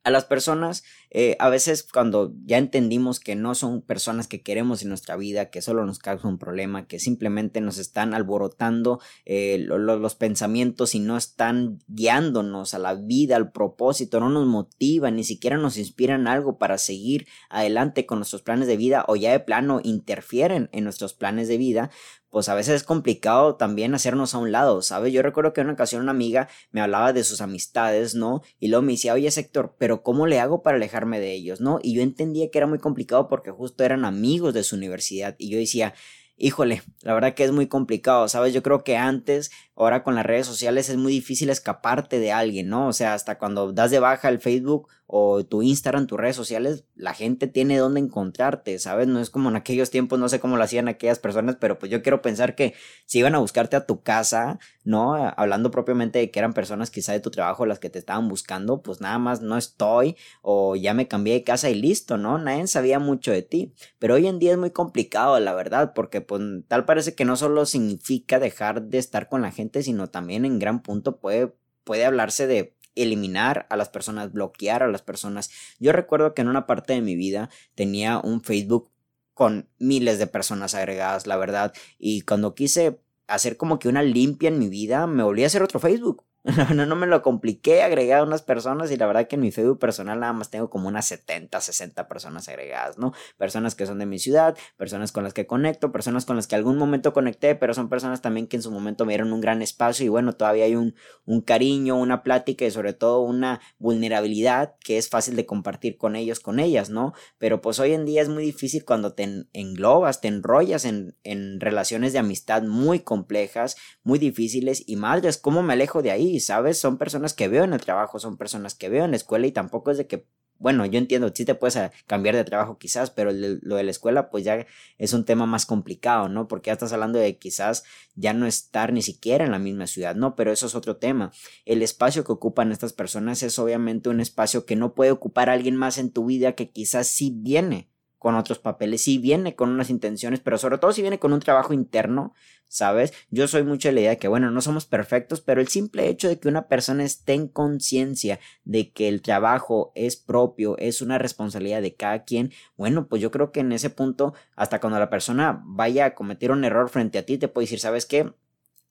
a 0.07 0.11
las 0.13 0.25
personas, 0.25 0.85
eh, 1.11 1.37
a 1.41 1.49
veces 1.49 1.83
cuando 1.83 2.33
ya 2.45 2.59
entendimos 2.59 3.19
que 3.19 3.35
no 3.35 3.57
son 3.57 3.83
personas 3.83 4.29
que 4.29 4.41
queremos 4.41 4.83
en 4.83 4.89
nuestra 4.89 5.17
vida, 5.17 5.51
que 5.51 5.61
solo 5.61 5.85
nos 5.85 5.99
causan 5.99 6.31
un 6.31 6.39
problema, 6.39 6.87
que 6.87 7.01
simplemente 7.01 7.61
nos 7.61 7.79
están 7.79 8.15
alborotando 8.15 9.01
eh, 9.25 9.59
los 9.59 10.15
pensamientos 10.15 10.95
y 10.95 11.01
no 11.01 11.17
están 11.17 11.81
guiándonos 11.89 12.73
a 12.73 12.79
la 12.79 12.95
vida, 12.95 13.35
al 13.35 13.51
propósito, 13.51 14.21
no 14.21 14.29
nos 14.29 14.47
motivan, 14.47 15.17
ni 15.17 15.25
siquiera 15.25 15.57
nos 15.57 15.77
inspiran 15.77 16.29
algo 16.29 16.57
para 16.57 16.79
seguir 16.79 17.27
adelante 17.51 18.07
con 18.07 18.21
nuestros 18.21 18.43
planes 18.43 18.69
de 18.69 18.77
vida 18.77 19.05
o 19.09 19.17
ya 19.17 19.33
de 19.33 19.41
plano 19.41 19.81
interfieren 19.83 20.69
en 20.71 20.85
nuestros 20.85 21.15
planes 21.15 21.49
de 21.49 21.59
vida, 21.59 21.91
pues 22.37 22.51
a 22.51 22.55
veces 22.55 22.75
es 22.75 22.83
complicado 22.83 23.57
también 23.57 23.95
hacernos 23.95 24.35
a 24.35 24.39
un 24.39 24.53
lado, 24.53 24.83
¿sabes? 24.83 25.11
Yo 25.11 25.23
recuerdo 25.23 25.55
que 25.55 25.63
en 25.63 25.69
una 25.69 25.73
ocasión 25.73 26.03
una 26.03 26.11
amiga 26.11 26.51
me 26.71 26.83
hablaba 26.83 27.15
de 27.15 27.25
sus 27.25 27.41
amistades, 27.41 28.15
¿no? 28.15 28.43
Y 28.61 28.69
luego 28.69 28.83
me 28.83 28.93
decía, 28.93 29.15
oye, 29.15 29.31
sector, 29.31 29.75
pero 29.79 30.03
¿cómo 30.03 30.27
le 30.27 30.39
hago 30.39 30.61
para 30.61 30.77
alejarme 30.77 31.19
de 31.19 31.33
ellos, 31.33 31.63
¿no? 31.63 31.79
Y 31.83 31.95
yo 31.95 32.03
entendía 32.03 32.51
que 32.51 32.59
era 32.59 32.67
muy 32.67 32.79
complicado 32.79 33.27
porque 33.29 33.51
justo 33.51 33.85
eran 33.85 34.05
amigos 34.05 34.53
de 34.53 34.65
su 34.65 34.77
universidad 34.77 35.35
y 35.39 35.49
yo 35.49 35.57
decía, 35.57 35.95
híjole, 36.37 36.83
la 37.01 37.15
verdad 37.15 37.33
que 37.33 37.45
es 37.45 37.53
muy 37.53 37.69
complicado, 37.69 38.29
¿sabes? 38.29 38.53
Yo 38.53 38.63
creo 38.63 38.85
que 38.85 38.99
antes, 38.99 39.51
ahora 39.77 40.03
con 40.03 40.15
las 40.15 40.27
redes 40.27 40.47
sociales 40.47 40.89
es 40.89 40.97
muy 40.97 41.13
difícil 41.13 41.51
escaparte 41.51 42.19
de 42.19 42.33
alguien, 42.33 42.69
¿no? 42.69 42.89
O 42.89 42.93
sea, 42.93 43.15
hasta 43.15 43.39
cuando 43.39 43.73
das 43.73 43.91
de 43.91 43.99
baja 43.99 44.29
el 44.29 44.41
Facebook 44.41 44.89
o 45.07 45.45
tu 45.45 45.63
Instagram, 45.63 46.07
tus 46.07 46.19
redes 46.19 46.35
sociales, 46.35 46.85
la 46.97 47.15
gente 47.15 47.47
tiene 47.47 47.77
dónde 47.77 48.01
encontrarte, 48.01 48.79
¿sabes? 48.79 49.07
No 49.07 49.21
es 49.21 49.31
como 49.31 49.49
en 49.51 49.57
aquellos 49.57 49.91
tiempos, 49.91 50.19
no 50.19 50.29
sé 50.29 50.41
cómo 50.41 50.57
lo 50.57 50.65
hacían 50.65 50.89
aquellas 50.89 51.21
personas, 51.21 51.57
pero 51.61 51.79
pues 51.79 51.93
yo 51.93 52.03
quiero 52.03 52.23
pensar 52.23 52.57
que 52.57 52.75
si 53.05 53.21
iban 53.21 53.37
a 53.37 53.39
buscarte 53.39 53.77
a 53.77 53.87
tu 53.87 54.03
casa, 54.03 54.59
¿no? 54.83 55.15
Hablando 55.15 55.71
propiamente 55.71 56.19
de 56.19 56.31
que 56.31 56.39
eran 56.41 56.55
personas 56.55 56.91
quizá 56.91 57.13
de 57.13 57.21
tu 57.21 57.31
trabajo 57.31 57.67
las 57.67 57.79
que 57.79 57.91
te 57.91 58.01
estaban 58.01 58.29
buscando, 58.29 58.83
pues 58.83 59.01
nada 59.01 59.19
más 59.19 59.43
no 59.43 59.57
estoy 59.57 60.17
o 60.43 60.75
ya 60.75 60.93
me 60.93 61.07
cambié 61.07 61.35
de 61.35 61.45
casa 61.45 61.71
y 61.71 61.75
listo, 61.75 62.17
¿no? 62.17 62.39
Nadie 62.39 62.67
sabía 62.67 62.99
mucho 62.99 63.31
de 63.31 63.43
ti. 63.43 63.75
Pero 63.99 64.15
hoy 64.15 64.27
en 64.27 64.41
día 64.41 64.53
es 64.53 64.59
muy 64.59 64.71
complicado, 64.71 65.39
la 65.39 65.55
verdad, 65.55 65.93
porque 65.95 66.21
pues 66.21 66.43
tal 66.67 66.85
parece 66.85 67.15
que 67.15 67.25
no 67.25 67.37
solo 67.37 67.65
significa 67.67 68.41
dejar 68.41 68.83
de 68.83 68.99
estar 68.99 69.29
con 69.29 69.43
la 69.43 69.53
gente, 69.53 69.66
sino 69.83 70.09
también 70.09 70.45
en 70.45 70.59
gran 70.59 70.83
punto 70.83 71.19
puede, 71.19 71.55
puede 71.85 72.05
hablarse 72.05 72.47
de 72.47 72.75
eliminar 72.95 73.67
a 73.71 73.77
las 73.77 73.89
personas, 73.89 74.33
bloquear 74.33 74.83
a 74.83 74.89
las 74.89 75.03
personas. 75.03 75.51
Yo 75.79 75.93
recuerdo 75.93 76.35
que 76.35 76.43
en 76.43 76.49
una 76.49 76.67
parte 76.67 76.95
de 76.95 77.03
mi 77.03 77.15
vida 77.15 77.51
tenía 77.75 78.19
un 78.19 78.43
Facebook 78.43 78.91
con 79.35 79.69
miles 79.79 80.19
de 80.19 80.27
personas 80.27 80.75
agregadas, 80.75 81.27
la 81.27 81.37
verdad, 81.37 81.75
y 81.99 82.23
cuando 82.23 82.55
quise 82.55 83.01
hacer 83.27 83.57
como 83.59 83.79
que 83.79 83.89
una 83.89 84.03
limpia 84.03 84.49
en 84.49 84.59
mi 84.59 84.69
vida, 84.69 85.07
me 85.07 85.23
volví 85.23 85.45
a 85.45 85.47
hacer 85.47 85.63
otro 85.63 85.79
Facebook 85.79 86.25
No, 86.77 86.87
no 86.87 86.95
me 86.95 87.07
lo 87.09 87.23
compliqué, 87.23 87.83
agregué 87.83 88.15
a 88.15 88.23
unas 88.23 88.43
personas 88.43 88.91
y 88.93 88.97
la 88.97 89.07
verdad 89.07 89.27
que 89.27 89.35
en 89.35 89.43
mi 89.43 89.51
Facebook 89.51 89.81
personal 89.81 90.21
nada 90.21 90.33
más 90.33 90.49
tengo 90.49 90.71
como 90.71 90.87
unas 90.87 91.07
70, 91.07 91.61
60 91.61 92.07
personas 92.07 92.49
agregadas, 92.49 92.99
¿no? 92.99 93.13
Personas 93.37 93.75
que 93.75 93.85
son 93.85 93.99
de 93.99 94.07
mi 94.07 94.19
ciudad, 94.21 94.57
personas 94.77 95.11
con 95.11 95.25
las 95.25 95.35
que 95.35 95.47
conecto, 95.47 95.91
personas 95.91 96.25
con 96.25 96.37
las 96.37 96.47
que 96.47 96.55
algún 96.55 96.79
momento 96.79 97.13
conecté, 97.13 97.57
pero 97.57 97.75
son 97.75 97.89
personas 97.89 98.23
también 98.23 98.47
que 98.47 98.57
en 98.57 98.63
su 98.63 98.71
momento 98.71 99.05
me 99.05 99.13
dieron 99.13 99.33
un 99.33 99.41
gran 99.41 99.61
espacio 99.61 100.07
y 100.07 100.09
bueno, 100.09 100.35
todavía 100.35 100.67
hay 100.67 100.77
un, 100.77 100.95
un 101.25 101.41
cariño, 101.41 101.97
una 101.97 102.23
plática 102.23 102.65
y 102.65 102.71
sobre 102.71 102.93
todo 102.93 103.21
una 103.23 103.61
vulnerabilidad 103.79 104.75
que 104.81 104.99
es 104.99 105.09
fácil 105.09 105.35
de 105.35 105.47
compartir 105.47 105.97
con 105.97 106.15
ellos, 106.15 106.39
con 106.39 106.61
ellas, 106.61 106.91
¿no? 106.91 107.13
Pero 107.39 107.61
pues 107.61 107.81
hoy 107.81 107.93
en 107.93 108.05
día 108.05 108.23
es 108.23 108.29
muy 108.29 108.45
difícil 108.45 108.85
cuando 108.85 109.15
te 109.15 109.47
englobas, 109.53 110.21
te 110.21 110.29
enrollas 110.29 110.85
en, 110.85 111.17
en 111.25 111.59
relaciones 111.61 112.13
de 112.13 112.21
amistad 112.21 112.63
muy 112.63 113.01
complejas, 113.01 113.77
muy 114.05 114.21
difíciles 114.21 114.85
y 114.87 114.95
madres, 114.95 115.39
¿cómo 115.39 115.65
me 115.65 115.73
alejo 115.73 116.03
de 116.03 116.13
ahí? 116.13 116.36
¿Sabes? 116.41 116.79
Son 116.79 116.99
personas 116.99 117.35
que 117.35 117.49
veo 117.49 117.65
en 117.65 117.73
el 117.73 117.81
trabajo, 117.81 118.19
son 118.19 118.37
personas 118.37 118.75
que 118.75 118.89
veo 118.89 119.05
en 119.05 119.11
la 119.11 119.17
escuela 119.17 119.47
y 119.47 119.53
tampoco 119.53 119.91
es 119.91 119.99
de 119.99 120.07
que, 120.07 120.27
bueno, 120.59 120.87
yo 120.87 120.99
entiendo, 120.99 121.31
sí 121.35 121.45
te 121.45 121.55
puedes 121.55 121.77
ah, 121.77 121.93
cambiar 122.07 122.35
de 122.35 122.45
trabajo 122.45 122.79
quizás, 122.79 123.11
pero 123.11 123.31
lo 123.33 123.77
de 123.77 123.83
la 123.83 123.91
escuela 123.91 124.31
pues 124.31 124.45
ya 124.45 124.67
es 124.99 125.13
un 125.13 125.25
tema 125.25 125.47
más 125.47 125.67
complicado, 125.67 126.29
¿no? 126.29 126.49
Porque 126.49 126.69
ya 126.69 126.75
estás 126.75 126.93
hablando 126.93 127.19
de 127.19 127.39
quizás 127.39 127.85
ya 128.15 128.33
no 128.33 128.47
estar 128.47 128.93
ni 128.93 129.03
siquiera 129.03 129.45
en 129.45 129.53
la 129.53 129.59
misma 129.59 129.87
ciudad, 129.87 130.15
¿no? 130.15 130.35
Pero 130.35 130.53
eso 130.53 130.67
es 130.67 130.75
otro 130.75 130.97
tema. 130.97 131.33
El 131.65 131.83
espacio 131.83 132.25
que 132.25 132.33
ocupan 132.33 132.73
estas 132.73 132.93
personas 132.93 133.43
es 133.43 133.59
obviamente 133.59 134.09
un 134.09 134.21
espacio 134.21 134.65
que 134.65 134.77
no 134.77 134.95
puede 134.95 135.11
ocupar 135.11 135.51
alguien 135.51 135.77
más 135.77 135.99
en 135.99 136.11
tu 136.11 136.27
vida 136.27 136.55
que 136.55 136.71
quizás 136.71 137.09
sí 137.09 137.33
viene 137.35 137.91
con 138.27 138.35
otros 138.35 138.59
papeles, 138.59 139.03
sí 139.03 139.19
viene 139.19 139.55
con 139.55 139.71
unas 139.71 139.89
intenciones, 139.89 140.41
pero 140.41 140.59
sobre 140.59 140.79
todo 140.79 140.91
si 140.91 141.01
viene 141.01 141.21
con 141.21 141.33
un 141.33 141.39
trabajo 141.39 141.73
interno, 141.73 142.35
¿sabes? 142.67 143.13
Yo 143.31 143.47
soy 143.47 143.63
mucho 143.63 143.87
de 143.87 143.93
la 143.93 144.01
idea 144.01 144.11
de 144.11 144.19
que, 144.19 144.27
bueno, 144.27 144.51
no 144.51 144.61
somos 144.63 144.85
perfectos, 144.85 145.41
pero 145.41 145.61
el 145.61 145.69
simple 145.69 146.09
hecho 146.09 146.27
de 146.27 146.41
que 146.41 146.49
una 146.49 146.67
persona 146.67 147.05
esté 147.05 147.35
en 147.35 147.47
conciencia 147.47 148.41
de 148.65 148.91
que 148.91 149.07
el 149.07 149.23
trabajo 149.23 149.93
es 149.95 150.17
propio, 150.17 150.77
es 150.79 151.03
una 151.03 151.19
responsabilidad 151.19 151.83
de 151.83 151.95
cada 151.95 152.25
quien, 152.25 152.51
bueno, 152.77 153.07
pues 153.07 153.23
yo 153.23 153.31
creo 153.31 153.53
que 153.53 153.61
en 153.61 153.71
ese 153.71 153.91
punto, 153.91 154.35
hasta 154.57 154.81
cuando 154.81 154.99
la 154.99 155.09
persona 155.09 155.63
vaya 155.65 156.07
a 156.07 156.15
cometer 156.17 156.51
un 156.51 156.65
error 156.65 156.89
frente 156.89 157.19
a 157.19 157.25
ti, 157.25 157.39
te 157.39 157.47
puede 157.47 157.67
decir, 157.67 157.79
¿sabes 157.79 158.07
qué? 158.07 158.33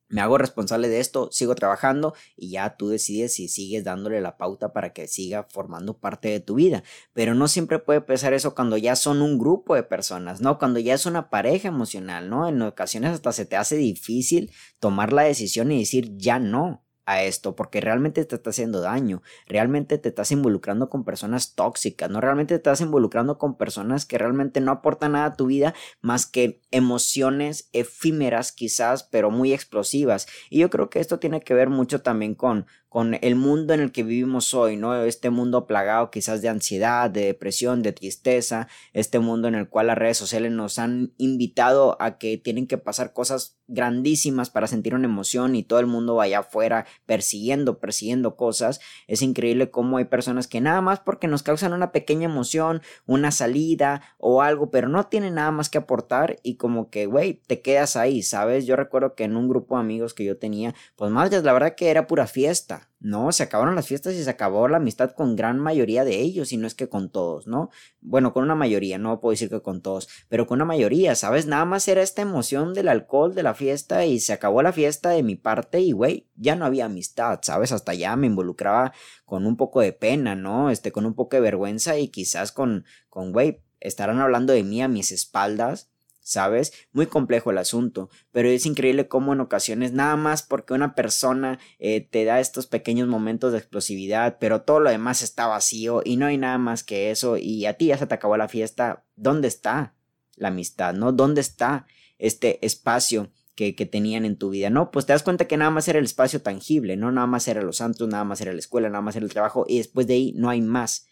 Me 0.08 0.22
hago 0.22 0.38
responsable 0.38 0.88
de 0.88 1.00
esto, 1.00 1.30
sigo 1.32 1.56
trabajando 1.56 2.14
y 2.36 2.52
ya 2.52 2.78
tú 2.78 2.90
decides 2.90 3.34
si 3.34 3.48
sigues 3.48 3.84
dándole 3.84 4.22
la 4.22 4.38
pauta 4.38 4.72
para 4.72 4.94
que 4.94 5.08
siga 5.08 5.48
formando 5.50 5.98
parte 5.98 6.30
de 6.30 6.40
tu 6.40 6.56
vida. 6.56 6.84
Pero 7.14 7.34
no 7.34 7.48
siempre 7.48 7.80
puede 7.80 8.02
pasar 8.02 8.34
eso 8.34 8.56
cuando 8.56 8.78
ya 8.78 8.96
son 8.96 9.22
un 9.22 9.38
grupo 9.40 9.76
de 9.76 9.84
personas, 9.84 10.42
¿no? 10.42 10.60
Cuando 10.60 10.80
ya 10.80 10.94
es 10.94 11.06
una 11.06 11.30
pareja 11.30 11.68
emocional, 11.68 12.30
¿no? 12.30 12.48
En 12.48 12.62
ocasiones 12.62 13.12
hasta 13.12 13.32
se 13.32 13.46
te 13.46 13.56
hace 13.56 13.78
difícil 13.78 14.52
tomar 14.80 15.12
la 15.12 15.24
decisión 15.24 15.72
y 15.72 15.80
decir 15.80 16.16
ya 16.18 16.40
no 16.40 16.85
a 17.06 17.24
esto 17.24 17.56
porque 17.56 17.82
realmente 17.82 18.26
te 18.26 18.36
está 18.36 18.50
haciendo 18.50 18.82
daño, 18.82 19.22
realmente 19.48 19.98
te 19.98 20.10
estás 20.10 20.32
involucrando 20.32 20.90
con 20.90 21.04
personas 21.04 21.56
tóxicas, 21.56 22.10
no 22.10 22.22
realmente 22.22 22.56
te 22.56 22.58
estás 22.58 22.82
involucrando 22.82 23.38
con 23.38 23.58
personas 23.58 24.06
que 24.06 24.18
realmente 24.18 24.62
no 24.62 24.72
aportan 24.72 25.14
nada 25.14 25.26
a 25.26 25.34
tu 25.36 25.48
vida 25.48 25.74
más 26.02 26.26
que 26.26 26.62
emociones 26.72 27.70
efímeras 27.74 28.52
quizás, 28.52 29.04
pero 29.04 29.32
muy 29.32 29.54
explosivas. 29.54 30.28
Y 30.50 30.60
yo 30.60 30.70
creo 30.70 30.90
que 30.90 31.00
esto 31.00 31.20
tiene 31.20 31.42
que 31.42 31.54
ver 31.54 31.70
mucho 31.70 32.02
también 32.02 32.36
con 32.36 32.66
con 32.96 33.20
el 33.22 33.36
mundo 33.36 33.74
en 33.74 33.82
el 33.82 33.92
que 33.92 34.04
vivimos 34.04 34.54
hoy, 34.54 34.78
¿no? 34.78 34.96
Este 35.04 35.30
mundo 35.30 35.68
plagado 35.68 36.12
quizás 36.12 36.42
de 36.42 36.48
ansiedad, 36.48 37.10
de 37.10 37.26
depresión, 37.26 37.82
de 37.82 37.92
tristeza, 37.92 38.70
este 38.94 39.20
mundo 39.20 39.50
en 39.50 39.56
el 39.56 39.68
cual 39.68 39.88
las 39.88 39.98
redes 39.98 40.18
sociales 40.18 40.54
nos 40.54 40.80
han 40.80 41.12
invitado 41.18 41.98
a 42.00 42.18
que 42.18 42.38
tienen 42.38 42.68
que 42.68 42.78
pasar 42.78 43.12
cosas 43.12 43.58
grandísimas 43.68 44.50
para 44.50 44.68
sentir 44.68 44.96
una 44.96 45.08
emoción 45.08 45.56
y 45.56 45.64
todo 45.64 45.80
el 45.80 45.88
mundo 45.88 46.16
vaya 46.16 46.40
afuera 46.40 46.86
persiguiendo, 47.06 47.80
persiguiendo 47.80 48.38
cosas. 48.38 48.80
Es 49.08 49.22
increíble 49.22 49.72
cómo 49.72 49.98
hay 49.98 50.06
personas 50.06 50.48
que 50.48 50.62
nada 50.62 50.80
más 50.80 51.02
porque 51.02 51.28
nos 51.28 51.44
causan 51.44 51.74
una 51.74 51.92
pequeña 51.92 52.26
emoción, 52.26 52.82
una 53.06 53.32
salida 53.32 54.04
o 54.20 54.42
algo, 54.42 54.72
pero 54.72 54.88
no 54.88 55.08
tienen 55.08 55.36
nada 55.36 55.52
más 55.52 55.70
que 55.70 55.80
aportar 55.80 56.38
y 56.44 56.56
como 56.56 56.90
que, 56.90 57.08
güey, 57.08 57.42
te 57.46 57.62
quedas 57.62 57.98
ahí, 57.98 58.24
¿sabes? 58.24 58.66
Yo 58.66 58.78
recuerdo 58.78 59.16
que 59.16 59.26
en 59.26 59.36
un 59.36 59.50
grupo 59.50 59.76
de 59.76 59.82
amigos 59.82 60.14
que 60.14 60.24
yo 60.24 60.38
tenía, 60.38 60.74
pues 60.96 61.12
más 61.12 61.30
la 61.32 61.52
verdad 61.52 61.76
que 61.76 61.90
era 61.90 62.08
pura 62.08 62.28
fiesta. 62.28 62.85
No, 63.00 63.32
se 63.32 63.44
acabaron 63.44 63.76
las 63.76 63.88
fiestas 63.88 64.16
y 64.16 64.24
se 64.24 64.30
acabó 64.30 64.68
la 64.68 64.78
amistad 64.78 65.12
con 65.12 65.36
gran 65.36 65.60
mayoría 65.60 66.04
de 66.04 66.20
ellos, 66.22 66.52
y 66.52 66.58
no 66.58 66.66
es 66.66 66.74
que 66.74 66.90
con 66.90 67.10
todos, 67.10 67.46
¿no? 67.46 67.70
Bueno, 68.02 68.34
con 68.34 68.44
una 68.44 68.56
mayoría, 68.56 68.98
no 68.98 69.20
puedo 69.20 69.32
decir 69.32 69.50
que 69.50 69.62
con 69.62 69.82
todos, 69.82 70.08
pero 70.28 70.48
con 70.48 70.58
una 70.58 70.66
mayoría, 70.66 71.14
¿sabes? 71.16 71.46
Nada 71.46 71.66
más 71.66 71.88
era 71.88 72.02
esta 72.02 72.22
emoción 72.22 72.74
del 72.74 72.88
alcohol, 72.88 73.36
de 73.36 73.44
la 73.44 73.54
fiesta, 73.54 74.06
y 74.06 74.20
se 74.20 74.34
acabó 74.34 74.62
la 74.64 74.74
fiesta 74.74 75.10
de 75.10 75.24
mi 75.24 75.36
parte, 75.36 75.82
y 75.82 75.92
güey, 75.92 76.28
ya 76.36 76.56
no 76.56 76.66
había 76.66 76.86
amistad, 76.86 77.40
¿sabes? 77.44 77.72
Hasta 77.72 77.94
ya 77.94 78.16
me 78.16 78.28
involucraba 78.28 78.94
con 79.26 79.46
un 79.46 79.58
poco 79.58 79.82
de 79.82 79.94
pena, 79.94 80.36
¿no? 80.36 80.70
Este, 80.70 80.92
con 80.92 81.06
un 81.06 81.14
poco 81.14 81.36
de 81.36 81.42
vergüenza 81.42 81.98
y 81.98 82.08
quizás 82.08 82.52
con, 82.52 82.86
con, 83.10 83.34
güey, 83.34 83.62
estarán 83.80 84.20
hablando 84.20 84.54
de 84.54 84.64
mí 84.64 84.82
a 84.82 84.88
mis 84.88 85.12
espaldas 85.12 85.90
¿sabes? 86.26 86.74
Muy 86.92 87.06
complejo 87.06 87.52
el 87.52 87.60
asunto, 87.60 88.10
pero 88.32 88.50
es 88.50 88.66
increíble 88.66 89.08
cómo 89.08 89.34
en 89.34 89.42
ocasiones 89.42 89.94
nada 89.94 90.16
más 90.16 90.42
porque 90.42 90.74
una 90.74 90.96
persona 90.96 91.60
eh, 91.78 92.02
te 92.02 92.26
da 92.26 92.40
estos 92.40 92.66
pequeños 92.66 93.08
momentos 93.08 93.52
de 93.52 93.60
explosividad, 93.60 94.38
pero 94.40 94.64
todo 94.64 94.80
lo 94.80 94.90
demás 94.90 95.22
está 95.22 95.46
vacío 95.46 96.02
y 96.04 96.18
no 96.18 96.26
hay 96.26 96.40
nada 96.40 96.58
más 96.58 96.84
que 96.84 97.12
eso 97.12 97.38
y 97.38 97.68
a 97.68 97.76
ti 97.76 97.88
ya 97.88 98.00
se 98.00 98.08
te 98.08 98.16
acabó 98.16 98.38
la 98.38 98.48
fiesta, 98.48 99.06
¿dónde 99.16 99.48
está 99.48 99.94
la 100.36 100.48
amistad? 100.48 100.96
¿No? 100.96 101.12
¿Dónde 101.12 101.42
está 101.42 101.86
este 102.18 102.66
espacio? 102.66 103.32
Que, 103.54 103.74
que, 103.74 103.86
tenían 103.86 104.26
en 104.26 104.38
tu 104.38 104.50
vida, 104.50 104.70
¿no? 104.70 104.92
Pues 104.92 105.06
te 105.06 105.14
das 105.14 105.24
cuenta 105.24 105.48
que 105.48 105.56
nada 105.56 105.72
más 105.72 105.88
era 105.88 105.98
el 105.98 106.04
espacio 106.04 106.42
tangible, 106.42 106.98
¿no? 106.98 107.10
Nada 107.14 107.26
más 107.26 107.48
era 107.48 107.62
los 107.62 107.78
santos, 107.78 108.10
nada 108.10 108.26
más 108.26 108.42
era 108.42 108.52
la 108.52 108.60
escuela, 108.60 108.90
nada 108.90 109.02
más 109.02 109.16
era 109.16 109.24
el 109.24 109.32
trabajo 109.32 109.66
y 109.66 109.78
después 109.78 110.08
de 110.08 110.16
ahí 110.16 110.34
no 110.36 110.50
hay 110.50 110.60
más. 110.60 111.08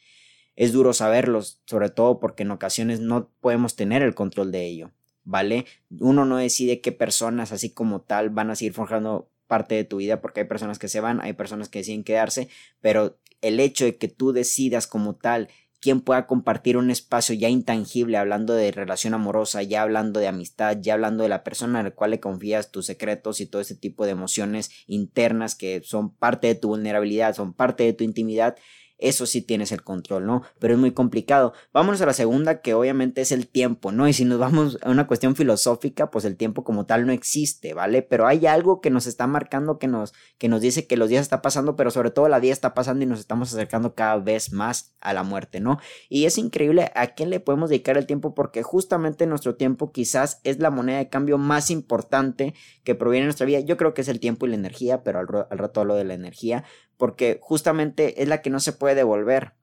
Es 0.58 0.74
duro 0.74 0.92
saberlos, 0.92 1.62
sobre 1.66 1.90
todo 1.90 2.20
porque 2.20 2.44
en 2.44 2.52
ocasiones 2.52 3.00
no 3.00 3.30
podemos 3.40 3.78
tener 3.78 4.02
el 4.02 4.14
control 4.14 4.52
de 4.52 4.66
ello. 4.66 4.92
¿Vale? 5.24 5.66
Uno 6.00 6.26
no 6.26 6.38
decide 6.38 6.82
qué 6.82 6.92
personas 6.92 7.52
así 7.52 7.70
como 7.72 8.02
tal 8.02 8.30
van 8.30 8.50
a 8.50 8.56
seguir 8.56 8.74
forjando 8.74 9.30
parte 9.48 9.76
de 9.76 9.84
tu 9.84 9.98
vida 9.98 10.22
porque 10.22 10.42
hay 10.42 10.48
personas 10.48 10.80
que 10.80 10.88
se 10.88 11.00
van, 11.00 11.22
hay 11.22 11.34
personas 11.34 11.70
que 11.70 11.80
deciden 11.80 12.04
quedarse, 12.04 12.50
pero 12.82 13.18
el 13.42 13.60
hecho 13.60 13.86
de 13.86 13.98
que 13.98 14.08
tú 14.08 14.32
decidas 14.32 14.88
como 14.88 15.16
tal 15.16 15.50
quién 15.84 16.00
pueda 16.00 16.28
compartir 16.28 16.78
un 16.78 16.90
espacio 16.90 17.36
ya 17.36 17.50
intangible, 17.50 18.16
hablando 18.16 18.54
de 18.54 18.72
relación 18.72 19.14
amorosa, 19.14 19.64
ya 19.64 19.82
hablando 19.82 20.22
de 20.22 20.30
amistad, 20.30 20.78
ya 20.80 20.94
hablando 20.94 21.24
de 21.24 21.30
la 21.30 21.44
persona 21.44 21.82
a 21.82 21.84
la 21.84 21.92
cual 21.92 22.12
le 22.12 22.22
confías 22.22 22.72
tus 22.72 22.86
secretos 22.86 23.42
y 23.42 23.48
todo 23.48 23.62
ese 23.62 23.76
tipo 23.76 24.06
de 24.06 24.12
emociones 24.12 24.72
internas 24.88 25.56
que 25.56 25.82
son 25.84 26.16
parte 26.16 26.48
de 26.48 26.56
tu 26.56 26.70
vulnerabilidad, 26.70 27.36
son 27.36 27.54
parte 27.54 27.84
de 27.84 27.92
tu 27.92 28.06
intimidad, 28.06 28.56
eso 29.04 29.26
sí 29.26 29.42
tienes 29.42 29.72
el 29.72 29.84
control, 29.84 30.26
¿no? 30.26 30.44
Pero 30.60 30.74
es 30.74 30.80
muy 30.80 30.92
complicado. 30.92 31.54
Vámonos 31.74 32.02
a 32.02 32.06
la 32.06 32.14
segunda, 32.14 32.62
que 32.62 32.74
obviamente 32.74 33.22
es 33.22 33.32
el 33.32 33.48
tiempo, 33.48 33.92
¿no? 33.92 34.08
Y 34.08 34.14
si 34.14 34.24
nos 34.24 34.40
vamos 34.40 34.78
a 34.82 34.90
una 34.90 35.08
cuestión 35.08 35.36
filosófica, 35.36 36.10
pues 36.10 36.24
el 36.24 36.38
tiempo 36.38 36.64
como 36.64 36.86
tal 36.86 37.06
no 37.06 37.12
existe, 37.12 37.74
¿vale? 37.74 38.02
Pero 38.02 38.28
hay 38.28 38.46
algo 38.48 38.80
que 38.80 38.90
nos 38.90 39.06
está 39.06 39.28
marcando, 39.28 39.78
que 39.78 39.88
nos, 39.88 40.14
que 40.38 40.48
nos 40.48 40.62
dice 40.62 40.88
que 40.88 40.96
los 40.96 41.10
días 41.10 41.24
están 41.24 41.42
pasando, 41.42 41.76
pero 41.76 41.92
sobre 41.92 42.12
todo 42.12 42.30
la 42.30 42.40
día 42.40 42.54
está 42.54 42.74
pasando 42.74 43.04
y 43.04 43.08
nos 43.08 43.20
estamos 43.20 43.54
acercando 43.54 43.94
cada 43.94 44.18
vez 44.18 44.54
más 44.54 44.96
a 45.02 45.14
la 45.14 45.24
muerte, 45.24 45.60
¿no? 45.60 45.80
Y 46.08 46.26
es 46.26 46.38
increíble 46.38 46.92
a 46.96 47.08
quién 47.08 47.30
le 47.30 47.42
podemos 47.42 47.70
dedicar 47.70 47.98
el 47.98 48.06
tiempo 48.06 48.34
porque 48.34 48.64
justamente 48.64 49.28
nuestro 49.28 49.56
tiempo 49.56 49.92
quizás 49.92 50.40
es 50.46 50.60
la 50.60 50.70
moneda 50.70 51.00
de 51.00 51.10
cambio 51.10 51.38
más 51.38 51.70
importante 51.70 52.54
que 52.86 52.96
proviene 52.96 53.24
de 53.24 53.28
nuestra 53.28 53.46
vida. 53.46 53.60
Yo 53.60 53.76
creo 53.76 53.94
que 53.94 54.02
es 54.02 54.08
el 54.08 54.22
tiempo 54.22 54.46
y 54.46 54.50
la 54.50 54.56
energía, 54.56 55.04
pero 55.04 55.20
al, 55.20 55.28
al 55.50 55.58
rato 55.58 55.82
hablo 55.82 55.96
de 55.96 56.06
la 56.06 56.14
energía, 56.14 56.64
porque 56.98 57.40
justamente 57.42 58.22
es 58.22 58.28
la 58.28 58.42
que 58.42 58.50
no 58.50 58.60
se 58.60 58.74
puede 58.74 58.96
devolver. 58.96 59.54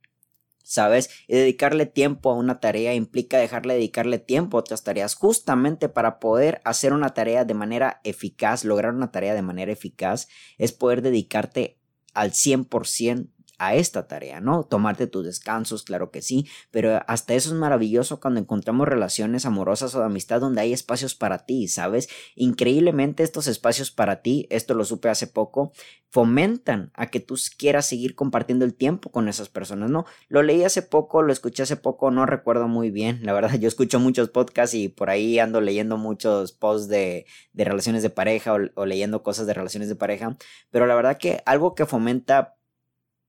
¿Sabes? 0.63 1.11
Y 1.27 1.35
dedicarle 1.35 1.87
tiempo 1.87 2.31
a 2.31 2.37
una 2.37 2.61
tarea 2.61 2.95
implica 2.95 3.39
dejarle 3.39 3.75
dedicarle 3.75 4.19
tiempo 4.19 4.57
a 4.57 4.61
otras 4.61 4.85
tareas 4.85 5.17
justamente 5.17 5.89
para 5.89 6.21
poder 6.21 6.61
hacer 6.65 6.93
una 6.93 7.13
tarea 7.13 7.45
de 7.45 7.55
manera 7.55 8.01
eficaz, 8.05 8.65
lograr 8.65 8.95
una 8.95 9.11
tarea 9.11 9.35
de 9.35 9.43
manera 9.43 9.73
eficaz, 9.73 10.29
es 10.59 10.71
poder 10.71 11.03
dedicarte 11.03 11.81
al 12.15 12.31
100% 12.31 13.31
a 13.61 13.75
esta 13.75 14.09
tarea, 14.09 14.41
¿no? 14.41 14.65
Tomarte 14.65 15.07
tus 15.07 15.27
descansos, 15.27 15.83
claro 15.83 16.11
que 16.11 16.23
sí, 16.23 16.47
pero 16.71 17.03
hasta 17.07 17.35
eso 17.35 17.51
es 17.51 17.55
maravilloso 17.55 18.19
cuando 18.19 18.41
encontramos 18.41 18.89
relaciones 18.89 19.45
amorosas 19.45 19.95
o 19.95 20.01
de 20.01 20.07
amistad 20.07 20.41
donde 20.41 20.63
hay 20.63 20.73
espacios 20.73 21.15
para 21.15 21.45
ti, 21.45 21.69
¿sabes? 21.69 22.09
Increíblemente 22.35 23.23
estos 23.23 23.47
espacios 23.47 23.91
para 23.91 24.23
ti, 24.23 24.47
esto 24.49 24.73
lo 24.73 24.87
supe 24.87 25.11
hace 25.11 25.27
poco, 25.27 25.73
fomentan 26.09 26.91
a 26.95 27.09
que 27.09 27.21
tú 27.21 27.37
quieras 27.59 27.85
seguir 27.85 28.15
compartiendo 28.15 28.65
el 28.65 28.75
tiempo 28.75 29.11
con 29.11 29.29
esas 29.29 29.51
personas, 29.51 29.91
¿no? 29.91 30.07
Lo 30.29 30.43
leí 30.43 30.65
hace 30.65 30.81
poco, 30.81 31.21
lo 31.21 31.31
escuché 31.31 31.63
hace 31.63 31.77
poco, 31.77 32.11
no 32.11 32.25
recuerdo 32.25 32.67
muy 32.67 32.91
bien, 32.91 33.21
la 33.23 33.35
verdad 33.35 33.53
yo 33.61 33.69
escucho 33.69 34.01
muchos 34.01 34.31
podcasts 34.31 34.75
y 34.75 34.89
por 34.89 35.11
ahí 35.11 35.39
ando 35.39 35.61
leyendo 35.61 35.99
muchos 35.99 36.53
posts 36.53 36.89
de, 36.89 37.27
de 37.53 37.65
relaciones 37.65 38.03
de 38.03 38.09
pareja 38.09 38.55
o, 38.55 38.59
o 38.75 38.87
leyendo 38.87 39.23
cosas 39.23 39.47
de 39.47 39.53
relaciones 39.53 39.91
de 39.91 39.97
pareja, 39.97 40.39
pero 40.71 40.87
la 40.87 40.95
verdad 40.95 41.19
que 41.19 41.43
algo 41.45 41.75
que 41.75 41.85
fomenta 41.85 42.57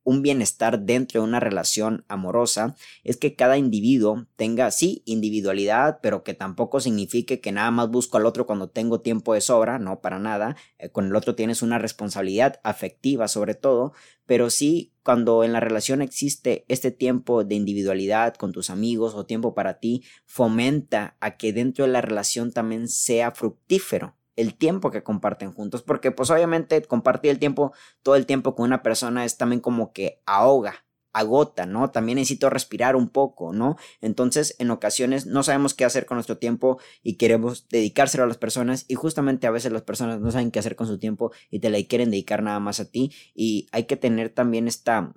un 0.03 0.21
bienestar 0.21 0.81
dentro 0.81 1.21
de 1.21 1.27
una 1.27 1.39
relación 1.39 2.05
amorosa 2.07 2.75
es 3.03 3.17
que 3.17 3.35
cada 3.35 3.57
individuo 3.57 4.27
tenga, 4.35 4.71
sí, 4.71 5.03
individualidad, 5.05 5.99
pero 6.01 6.23
que 6.23 6.33
tampoco 6.33 6.79
signifique 6.79 7.39
que 7.39 7.51
nada 7.51 7.71
más 7.71 7.89
busco 7.89 8.17
al 8.17 8.25
otro 8.25 8.45
cuando 8.45 8.69
tengo 8.69 9.01
tiempo 9.01 9.33
de 9.33 9.41
sobra, 9.41 9.79
no 9.79 10.01
para 10.01 10.19
nada, 10.19 10.55
eh, 10.77 10.89
con 10.89 11.05
el 11.05 11.15
otro 11.15 11.35
tienes 11.35 11.61
una 11.61 11.77
responsabilidad 11.77 12.59
afectiva 12.63 13.27
sobre 13.27 13.55
todo, 13.55 13.93
pero 14.25 14.49
sí 14.49 14.93
cuando 15.03 15.43
en 15.43 15.53
la 15.53 15.59
relación 15.59 16.01
existe 16.01 16.65
este 16.67 16.91
tiempo 16.91 17.43
de 17.43 17.55
individualidad 17.55 18.35
con 18.35 18.51
tus 18.51 18.69
amigos 18.69 19.13
o 19.15 19.25
tiempo 19.25 19.53
para 19.53 19.79
ti, 19.79 20.03
fomenta 20.25 21.17
a 21.19 21.37
que 21.37 21.53
dentro 21.53 21.85
de 21.85 21.91
la 21.91 22.01
relación 22.01 22.51
también 22.51 22.87
sea 22.87 23.31
fructífero 23.31 24.15
el 24.35 24.55
tiempo 24.55 24.91
que 24.91 25.03
comparten 25.03 25.51
juntos, 25.51 25.83
porque 25.83 26.11
pues 26.11 26.29
obviamente 26.29 26.81
compartir 26.83 27.31
el 27.31 27.39
tiempo, 27.39 27.73
todo 28.03 28.15
el 28.15 28.25
tiempo 28.25 28.55
con 28.55 28.65
una 28.65 28.83
persona 28.83 29.25
es 29.25 29.37
también 29.37 29.61
como 29.61 29.93
que 29.93 30.21
ahoga, 30.25 30.85
agota, 31.13 31.65
¿no? 31.65 31.91
También 31.91 32.17
necesito 32.17 32.49
respirar 32.49 32.95
un 32.95 33.09
poco, 33.09 33.53
¿no? 33.53 33.77
Entonces, 33.99 34.55
en 34.59 34.71
ocasiones 34.71 35.25
no 35.25 35.43
sabemos 35.43 35.73
qué 35.73 35.85
hacer 35.85 36.05
con 36.05 36.15
nuestro 36.15 36.37
tiempo 36.37 36.79
y 37.03 37.15
queremos 37.15 37.67
dedicárselo 37.69 38.23
a 38.23 38.27
las 38.27 38.37
personas 38.37 38.85
y 38.87 38.95
justamente 38.95 39.47
a 39.47 39.51
veces 39.51 39.71
las 39.71 39.81
personas 39.81 40.19
no 40.19 40.31
saben 40.31 40.51
qué 40.51 40.59
hacer 40.59 40.75
con 40.75 40.87
su 40.87 40.99
tiempo 40.99 41.31
y 41.49 41.59
te 41.59 41.69
la 41.69 41.81
quieren 41.83 42.11
dedicar 42.11 42.43
nada 42.43 42.59
más 42.59 42.79
a 42.79 42.89
ti 42.89 43.11
y 43.35 43.67
hay 43.71 43.85
que 43.85 43.97
tener 43.97 44.29
también 44.29 44.67
esta 44.67 45.13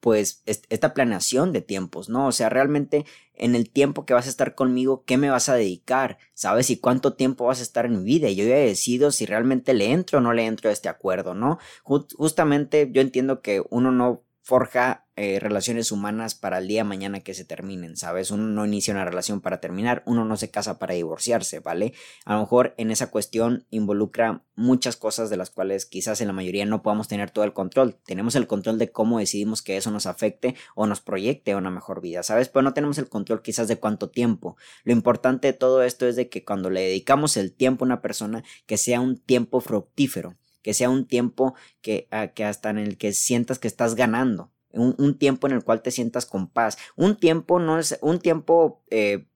pues 0.00 0.42
esta 0.46 0.94
planeación 0.94 1.52
de 1.52 1.60
tiempos, 1.60 2.08
¿no? 2.08 2.26
O 2.26 2.32
sea, 2.32 2.48
realmente 2.48 3.04
en 3.34 3.54
el 3.54 3.70
tiempo 3.70 4.04
que 4.06 4.14
vas 4.14 4.26
a 4.26 4.30
estar 4.30 4.54
conmigo, 4.54 5.04
¿qué 5.04 5.18
me 5.18 5.30
vas 5.30 5.48
a 5.48 5.54
dedicar? 5.54 6.18
¿Sabes? 6.34 6.70
Y 6.70 6.78
cuánto 6.78 7.14
tiempo 7.14 7.46
vas 7.46 7.60
a 7.60 7.62
estar 7.62 7.86
en 7.86 7.98
mi 7.98 8.04
vida. 8.04 8.28
Y 8.28 8.36
yo 8.36 8.44
ya 8.44 8.56
decido 8.56 9.12
si 9.12 9.26
realmente 9.26 9.74
le 9.74 9.92
entro 9.92 10.18
o 10.18 10.20
no 10.22 10.32
le 10.32 10.46
entro 10.46 10.70
a 10.70 10.72
este 10.72 10.88
acuerdo, 10.88 11.34
¿no? 11.34 11.58
justamente 11.84 12.88
yo 12.92 13.02
entiendo 13.02 13.42
que 13.42 13.62
uno 13.70 13.92
no 13.92 14.22
forja 14.42 15.06
eh, 15.22 15.38
relaciones 15.38 15.92
humanas 15.92 16.34
para 16.34 16.56
el 16.56 16.66
día 16.66 16.80
de 16.80 16.88
mañana 16.88 17.20
que 17.20 17.34
se 17.34 17.44
terminen, 17.44 17.94
¿sabes? 17.94 18.30
Uno 18.30 18.44
no 18.44 18.64
inicia 18.64 18.94
una 18.94 19.04
relación 19.04 19.42
para 19.42 19.60
terminar, 19.60 20.02
uno 20.06 20.24
no 20.24 20.38
se 20.38 20.50
casa 20.50 20.78
para 20.78 20.94
divorciarse, 20.94 21.60
¿vale? 21.60 21.92
A 22.24 22.36
lo 22.36 22.40
mejor 22.40 22.72
en 22.78 22.90
esa 22.90 23.10
cuestión 23.10 23.66
involucra 23.68 24.44
muchas 24.56 24.96
cosas 24.96 25.28
de 25.28 25.36
las 25.36 25.50
cuales 25.50 25.84
quizás 25.84 26.22
en 26.22 26.28
la 26.28 26.32
mayoría 26.32 26.64
no 26.64 26.80
podamos 26.80 27.06
tener 27.06 27.30
todo 27.30 27.44
el 27.44 27.52
control. 27.52 27.98
Tenemos 28.06 28.34
el 28.34 28.46
control 28.46 28.78
de 28.78 28.92
cómo 28.92 29.18
decidimos 29.18 29.60
que 29.60 29.76
eso 29.76 29.90
nos 29.90 30.06
afecte 30.06 30.54
o 30.74 30.86
nos 30.86 31.02
proyecte 31.02 31.52
a 31.52 31.58
una 31.58 31.70
mejor 31.70 32.00
vida, 32.00 32.22
¿sabes? 32.22 32.48
Pero 32.48 32.62
no 32.62 32.72
tenemos 32.72 32.96
el 32.96 33.10
control 33.10 33.42
quizás 33.42 33.68
de 33.68 33.76
cuánto 33.76 34.08
tiempo. 34.08 34.56
Lo 34.84 34.94
importante 34.94 35.48
de 35.48 35.52
todo 35.52 35.82
esto 35.82 36.06
es 36.06 36.16
de 36.16 36.30
que 36.30 36.46
cuando 36.46 36.70
le 36.70 36.80
dedicamos 36.80 37.36
el 37.36 37.52
tiempo 37.52 37.84
a 37.84 37.88
una 37.88 38.00
persona, 38.00 38.42
que 38.64 38.78
sea 38.78 39.02
un 39.02 39.18
tiempo 39.18 39.60
fructífero 39.60 40.38
que 40.62 40.74
sea 40.74 40.90
un 40.90 41.06
tiempo 41.06 41.54
que, 41.80 42.06
ah, 42.10 42.28
que 42.28 42.44
hasta 42.44 42.70
en 42.70 42.78
el 42.78 42.98
que 42.98 43.12
sientas 43.12 43.58
que 43.58 43.68
estás 43.68 43.94
ganando, 43.94 44.50
un, 44.72 45.18
tiempo 45.18 45.46
en 45.46 45.54
el 45.54 45.64
cual 45.64 45.82
te 45.82 45.90
sientas 45.90 46.26
con 46.26 46.48
paz, 46.48 46.78
un 46.96 47.16
tiempo 47.16 47.58
no 47.58 47.78
es, 47.78 47.98
un 48.02 48.18
tiempo, 48.18 48.82
eh, 48.90 49.26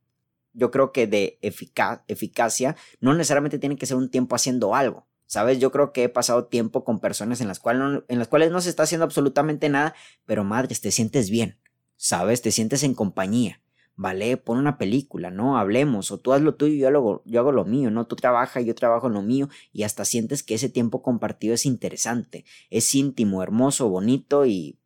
yo 0.53 0.71
creo 0.71 0.93
que 0.93 1.07
de 1.07 1.39
eficacia, 1.43 2.77
no 3.01 3.15
necesariamente 3.15 3.59
tiene 3.59 3.77
que 3.77 3.87
ser 3.87 3.97
un 3.97 4.11
tiempo 4.11 4.37
haciendo 4.37 4.75
algo. 4.75 5.07
¿Sabes? 5.27 5.59
Yo 5.59 5.73
creo 5.73 5.93
que 5.93 6.05
he 6.05 6.09
pasado 6.11 6.45
tiempo 6.45 6.85
con 6.85 7.01
personas 7.01 7.41
en 7.41 7.49
las, 7.49 7.59
cuales 7.59 7.81
no, 7.81 8.05
en 8.09 8.19
las 8.19 8.29
cuales 8.29 8.53
no 8.53 8.61
se 8.61 8.69
está 8.69 8.83
haciendo 8.83 9.05
absolutamente 9.05 9.71
nada, 9.71 9.95
pero 10.27 10.45
madre, 10.45 10.77
te 10.77 10.91
sientes 10.91 11.31
bien, 11.31 11.59
¿sabes? 11.97 12.43
Te 12.43 12.53
sientes 12.53 12.83
en 12.83 12.95
compañía. 12.95 13.61
¿vale? 13.97 14.37
Pon 14.37 14.59
una 14.59 14.79
película, 14.79 15.31
¿no? 15.31 15.59
Hablemos, 15.59 16.11
o 16.11 16.19
tú 16.19 16.33
haz 16.33 16.43
lo 16.43 16.55
tuyo 16.55 16.75
y 16.75 16.79
yo 16.79 17.23
yo 17.25 17.41
hago 17.41 17.53
lo 17.53 17.65
mío, 17.65 17.91
¿no? 17.91 18.07
Tú 18.07 18.17
trabajas, 18.17 18.63
y 18.63 18.67
yo 18.67 18.75
trabajo 18.75 19.09
lo 19.09 19.23
mío, 19.23 19.49
y 19.73 19.85
hasta 19.85 20.05
sientes 20.05 20.43
que 20.43 20.55
ese 20.55 20.69
tiempo 20.69 21.03
compartido 21.03 21.55
es 21.55 21.67
interesante, 21.67 22.45
es 22.71 22.95
íntimo, 22.95 23.43
hermoso, 23.43 23.89
bonito 23.89 24.47
y 24.47 24.79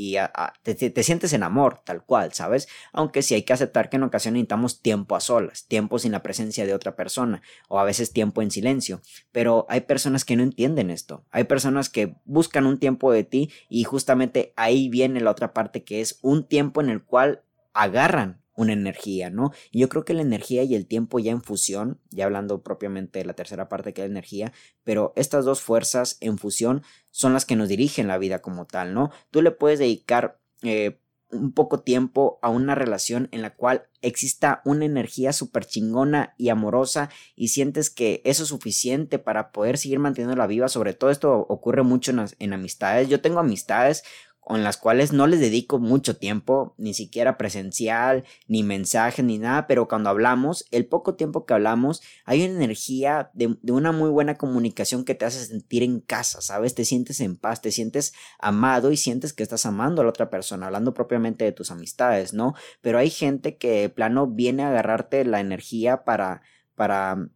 y 0.00 0.16
te, 0.62 1.02
sientes 1.02 1.32
en 1.32 1.42
amor, 1.42 1.80
tal 1.84 2.04
cual, 2.04 2.32
¿sabes? 2.32 2.68
Aunque 2.92 3.20
sí 3.20 3.34
hay 3.34 3.42
que 3.42 3.52
aceptar 3.52 3.90
que 3.90 3.96
en 3.96 4.04
ocasiones 4.04 4.36
necesitamos 4.36 4.80
tiempo 4.80 5.16
a 5.16 5.20
solas, 5.20 5.66
tiempo 5.66 5.98
sin 5.98 6.12
la 6.12 6.22
presencia 6.22 6.64
de 6.64 6.72
otra 6.72 6.94
persona, 6.94 7.42
o 7.66 7.80
a 7.80 7.84
veces 7.84 8.12
tiempo 8.12 8.40
en 8.40 8.52
silencio. 8.52 9.00
Pero 9.32 9.66
hay 9.68 9.80
personas 9.80 10.24
que 10.24 10.36
no 10.36 10.44
entienden 10.44 10.90
esto. 10.90 11.24
Hay 11.32 11.44
personas 11.44 11.88
que 11.88 12.14
buscan 12.24 12.66
un 12.66 12.78
tiempo 12.78 13.10
de 13.10 13.24
ti 13.24 13.50
y 13.68 13.82
justamente 13.82 14.52
ahí 14.54 14.88
viene 14.88 15.20
la 15.20 15.32
otra 15.32 15.52
parte 15.52 15.82
que 15.82 16.00
es 16.00 16.20
un 16.22 16.46
tiempo 16.46 16.80
en 16.80 16.90
el 16.90 17.02
cual 17.02 17.42
agarran 17.72 18.40
una 18.58 18.72
energía, 18.72 19.30
¿no? 19.30 19.52
Y 19.70 19.78
yo 19.78 19.88
creo 19.88 20.04
que 20.04 20.14
la 20.14 20.22
energía 20.22 20.64
y 20.64 20.74
el 20.74 20.86
tiempo 20.86 21.20
ya 21.20 21.30
en 21.30 21.42
fusión, 21.42 22.00
ya 22.10 22.24
hablando 22.24 22.62
propiamente 22.64 23.20
de 23.20 23.24
la 23.24 23.34
tercera 23.34 23.68
parte 23.68 23.94
que 23.94 24.02
es 24.02 24.08
la 24.08 24.12
energía, 24.12 24.52
pero 24.82 25.12
estas 25.14 25.44
dos 25.44 25.60
fuerzas 25.60 26.18
en 26.20 26.38
fusión 26.38 26.82
son 27.12 27.32
las 27.32 27.44
que 27.44 27.54
nos 27.54 27.68
dirigen 27.68 28.08
la 28.08 28.18
vida 28.18 28.40
como 28.40 28.66
tal, 28.66 28.94
¿no? 28.94 29.12
Tú 29.30 29.42
le 29.42 29.52
puedes 29.52 29.78
dedicar 29.78 30.40
eh, 30.62 30.98
un 31.30 31.52
poco 31.52 31.80
tiempo 31.80 32.40
a 32.42 32.48
una 32.48 32.74
relación 32.74 33.28
en 33.30 33.42
la 33.42 33.54
cual 33.54 33.86
exista 34.00 34.60
una 34.64 34.86
energía 34.86 35.32
súper 35.32 35.64
chingona 35.64 36.34
y 36.36 36.48
amorosa 36.48 37.10
y 37.36 37.48
sientes 37.48 37.90
que 37.90 38.22
eso 38.24 38.42
es 38.42 38.48
suficiente 38.48 39.20
para 39.20 39.52
poder 39.52 39.78
seguir 39.78 40.00
manteniéndola 40.00 40.48
viva. 40.48 40.68
Sobre 40.68 40.94
todo 40.94 41.10
esto 41.10 41.32
ocurre 41.48 41.82
mucho 41.84 42.10
en, 42.10 42.24
en 42.38 42.52
amistades. 42.54 43.08
Yo 43.08 43.20
tengo 43.20 43.38
amistades 43.38 44.02
con 44.48 44.64
las 44.64 44.78
cuales 44.78 45.12
no 45.12 45.26
les 45.26 45.40
dedico 45.40 45.78
mucho 45.78 46.16
tiempo, 46.16 46.74
ni 46.78 46.94
siquiera 46.94 47.36
presencial, 47.36 48.24
ni 48.46 48.62
mensaje, 48.62 49.22
ni 49.22 49.36
nada, 49.36 49.66
pero 49.66 49.88
cuando 49.88 50.08
hablamos, 50.08 50.64
el 50.70 50.86
poco 50.86 51.16
tiempo 51.16 51.44
que 51.44 51.52
hablamos, 51.52 52.00
hay 52.24 52.46
una 52.46 52.54
energía 52.54 53.30
de, 53.34 53.58
una 53.70 53.92
muy 53.92 54.08
buena 54.08 54.36
comunicación 54.36 55.04
que 55.04 55.14
te 55.14 55.26
hace 55.26 55.44
sentir 55.44 55.82
en 55.82 56.00
casa, 56.00 56.40
¿sabes? 56.40 56.74
Te 56.74 56.86
sientes 56.86 57.20
en 57.20 57.36
paz, 57.36 57.60
te 57.60 57.70
sientes 57.70 58.14
amado 58.38 58.90
y 58.90 58.96
sientes 58.96 59.34
que 59.34 59.42
estás 59.42 59.66
amando 59.66 60.00
a 60.00 60.06
la 60.06 60.10
otra 60.10 60.30
persona, 60.30 60.68
hablando 60.68 60.94
propiamente 60.94 61.44
de 61.44 61.52
tus 61.52 61.70
amistades, 61.70 62.32
¿no? 62.32 62.54
Pero 62.80 62.96
hay 62.96 63.10
gente 63.10 63.58
que 63.58 63.82
de 63.82 63.90
plano 63.90 64.28
viene 64.28 64.62
a 64.62 64.70
agarrarte 64.70 65.26
la 65.26 65.40
energía 65.40 66.04
para, 66.04 66.40
para 66.74 67.28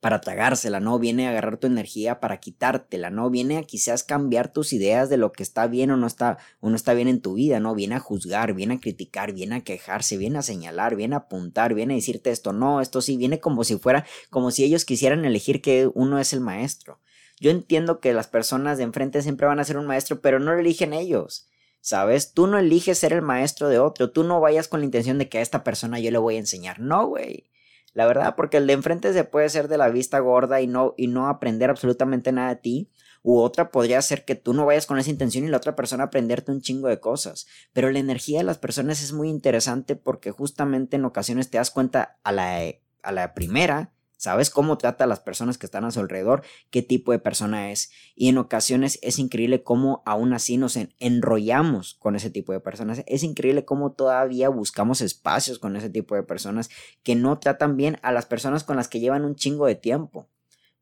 para 0.00 0.22
tragársela, 0.22 0.80
no 0.80 0.98
viene 0.98 1.26
a 1.26 1.30
agarrar 1.30 1.58
tu 1.58 1.66
energía 1.66 2.20
para 2.20 2.40
quitártela, 2.40 3.10
no 3.10 3.28
viene 3.28 3.58
a 3.58 3.62
quizás 3.62 4.02
cambiar 4.02 4.50
tus 4.50 4.72
ideas 4.72 5.10
de 5.10 5.18
lo 5.18 5.30
que 5.32 5.42
está 5.42 5.66
bien 5.66 5.90
o 5.90 5.96
no 5.98 6.06
está, 6.06 6.38
o 6.60 6.70
no 6.70 6.76
está 6.76 6.94
bien 6.94 7.06
en 7.06 7.20
tu 7.20 7.34
vida, 7.34 7.60
no 7.60 7.74
viene 7.74 7.96
a 7.96 8.00
juzgar, 8.00 8.54
viene 8.54 8.74
a 8.74 8.80
criticar, 8.80 9.32
viene 9.32 9.56
a 9.56 9.60
quejarse, 9.60 10.16
viene 10.16 10.38
a 10.38 10.42
señalar, 10.42 10.96
viene 10.96 11.16
a 11.16 11.18
apuntar, 11.18 11.74
viene 11.74 11.94
a 11.94 11.96
decirte 11.96 12.30
esto, 12.30 12.54
no, 12.54 12.80
esto 12.80 13.02
sí, 13.02 13.18
viene 13.18 13.40
como 13.40 13.62
si 13.62 13.76
fuera, 13.76 14.06
como 14.30 14.50
si 14.50 14.64
ellos 14.64 14.86
quisieran 14.86 15.24
elegir 15.26 15.60
que 15.60 15.90
uno 15.94 16.18
es 16.18 16.32
el 16.32 16.40
maestro. 16.40 16.98
Yo 17.38 17.50
entiendo 17.50 18.00
que 18.00 18.14
las 18.14 18.26
personas 18.26 18.78
de 18.78 18.84
enfrente 18.84 19.22
siempre 19.22 19.46
van 19.46 19.60
a 19.60 19.64
ser 19.64 19.76
un 19.76 19.86
maestro, 19.86 20.20
pero 20.20 20.40
no 20.40 20.52
lo 20.52 20.60
eligen 20.60 20.92
ellos. 20.92 21.46
¿Sabes? 21.82 22.34
Tú 22.34 22.46
no 22.46 22.58
eliges 22.58 22.98
ser 22.98 23.14
el 23.14 23.22
maestro 23.22 23.68
de 23.70 23.78
otro, 23.78 24.10
tú 24.10 24.22
no 24.22 24.38
vayas 24.38 24.68
con 24.68 24.80
la 24.80 24.84
intención 24.84 25.16
de 25.16 25.30
que 25.30 25.38
a 25.38 25.40
esta 25.40 25.64
persona 25.64 25.98
yo 25.98 26.10
le 26.10 26.18
voy 26.18 26.36
a 26.36 26.40
enseñar. 26.40 26.78
No, 26.78 27.06
güey. 27.06 27.49
La 27.92 28.06
verdad, 28.06 28.36
porque 28.36 28.58
el 28.58 28.66
de 28.66 28.74
enfrente 28.74 29.12
se 29.12 29.24
puede 29.24 29.48
ser 29.48 29.68
de 29.68 29.78
la 29.78 29.88
vista 29.88 30.18
gorda 30.20 30.60
y 30.60 30.66
no, 30.66 30.94
y 30.96 31.08
no 31.08 31.26
aprender 31.26 31.70
absolutamente 31.70 32.32
nada 32.32 32.50
de 32.50 32.56
ti. 32.56 32.90
U 33.22 33.38
otra 33.40 33.70
podría 33.70 34.00
ser 34.00 34.24
que 34.24 34.34
tú 34.34 34.54
no 34.54 34.64
vayas 34.64 34.86
con 34.86 34.98
esa 34.98 35.10
intención 35.10 35.44
y 35.44 35.48
la 35.48 35.58
otra 35.58 35.76
persona 35.76 36.04
aprenderte 36.04 36.52
un 36.52 36.62
chingo 36.62 36.88
de 36.88 37.00
cosas. 37.00 37.46
Pero 37.72 37.90
la 37.90 37.98
energía 37.98 38.38
de 38.38 38.44
las 38.44 38.58
personas 38.58 39.02
es 39.02 39.12
muy 39.12 39.28
interesante 39.28 39.96
porque 39.96 40.30
justamente 40.30 40.96
en 40.96 41.04
ocasiones 41.04 41.50
te 41.50 41.58
das 41.58 41.70
cuenta 41.70 42.18
a 42.22 42.32
la, 42.32 42.60
a 43.02 43.12
la 43.12 43.34
primera 43.34 43.92
sabes 44.20 44.50
cómo 44.50 44.76
trata 44.76 45.04
a 45.04 45.06
las 45.06 45.20
personas 45.20 45.56
que 45.56 45.64
están 45.64 45.86
a 45.86 45.90
su 45.90 45.98
alrededor, 45.98 46.42
qué 46.68 46.82
tipo 46.82 47.10
de 47.10 47.18
persona 47.18 47.72
es. 47.72 47.90
Y 48.14 48.28
en 48.28 48.36
ocasiones 48.36 48.98
es 49.00 49.18
increíble 49.18 49.62
cómo 49.62 50.02
aún 50.04 50.34
así 50.34 50.58
nos 50.58 50.78
enrollamos 50.98 51.94
con 51.94 52.16
ese 52.16 52.28
tipo 52.28 52.52
de 52.52 52.60
personas. 52.60 53.02
Es 53.06 53.22
increíble 53.22 53.64
cómo 53.64 53.92
todavía 53.92 54.50
buscamos 54.50 55.00
espacios 55.00 55.58
con 55.58 55.74
ese 55.74 55.88
tipo 55.88 56.14
de 56.16 56.22
personas 56.22 56.68
que 57.02 57.14
no 57.14 57.38
tratan 57.38 57.78
bien 57.78 57.98
a 58.02 58.12
las 58.12 58.26
personas 58.26 58.62
con 58.62 58.76
las 58.76 58.88
que 58.88 59.00
llevan 59.00 59.24
un 59.24 59.36
chingo 59.36 59.64
de 59.64 59.74
tiempo. 59.74 60.28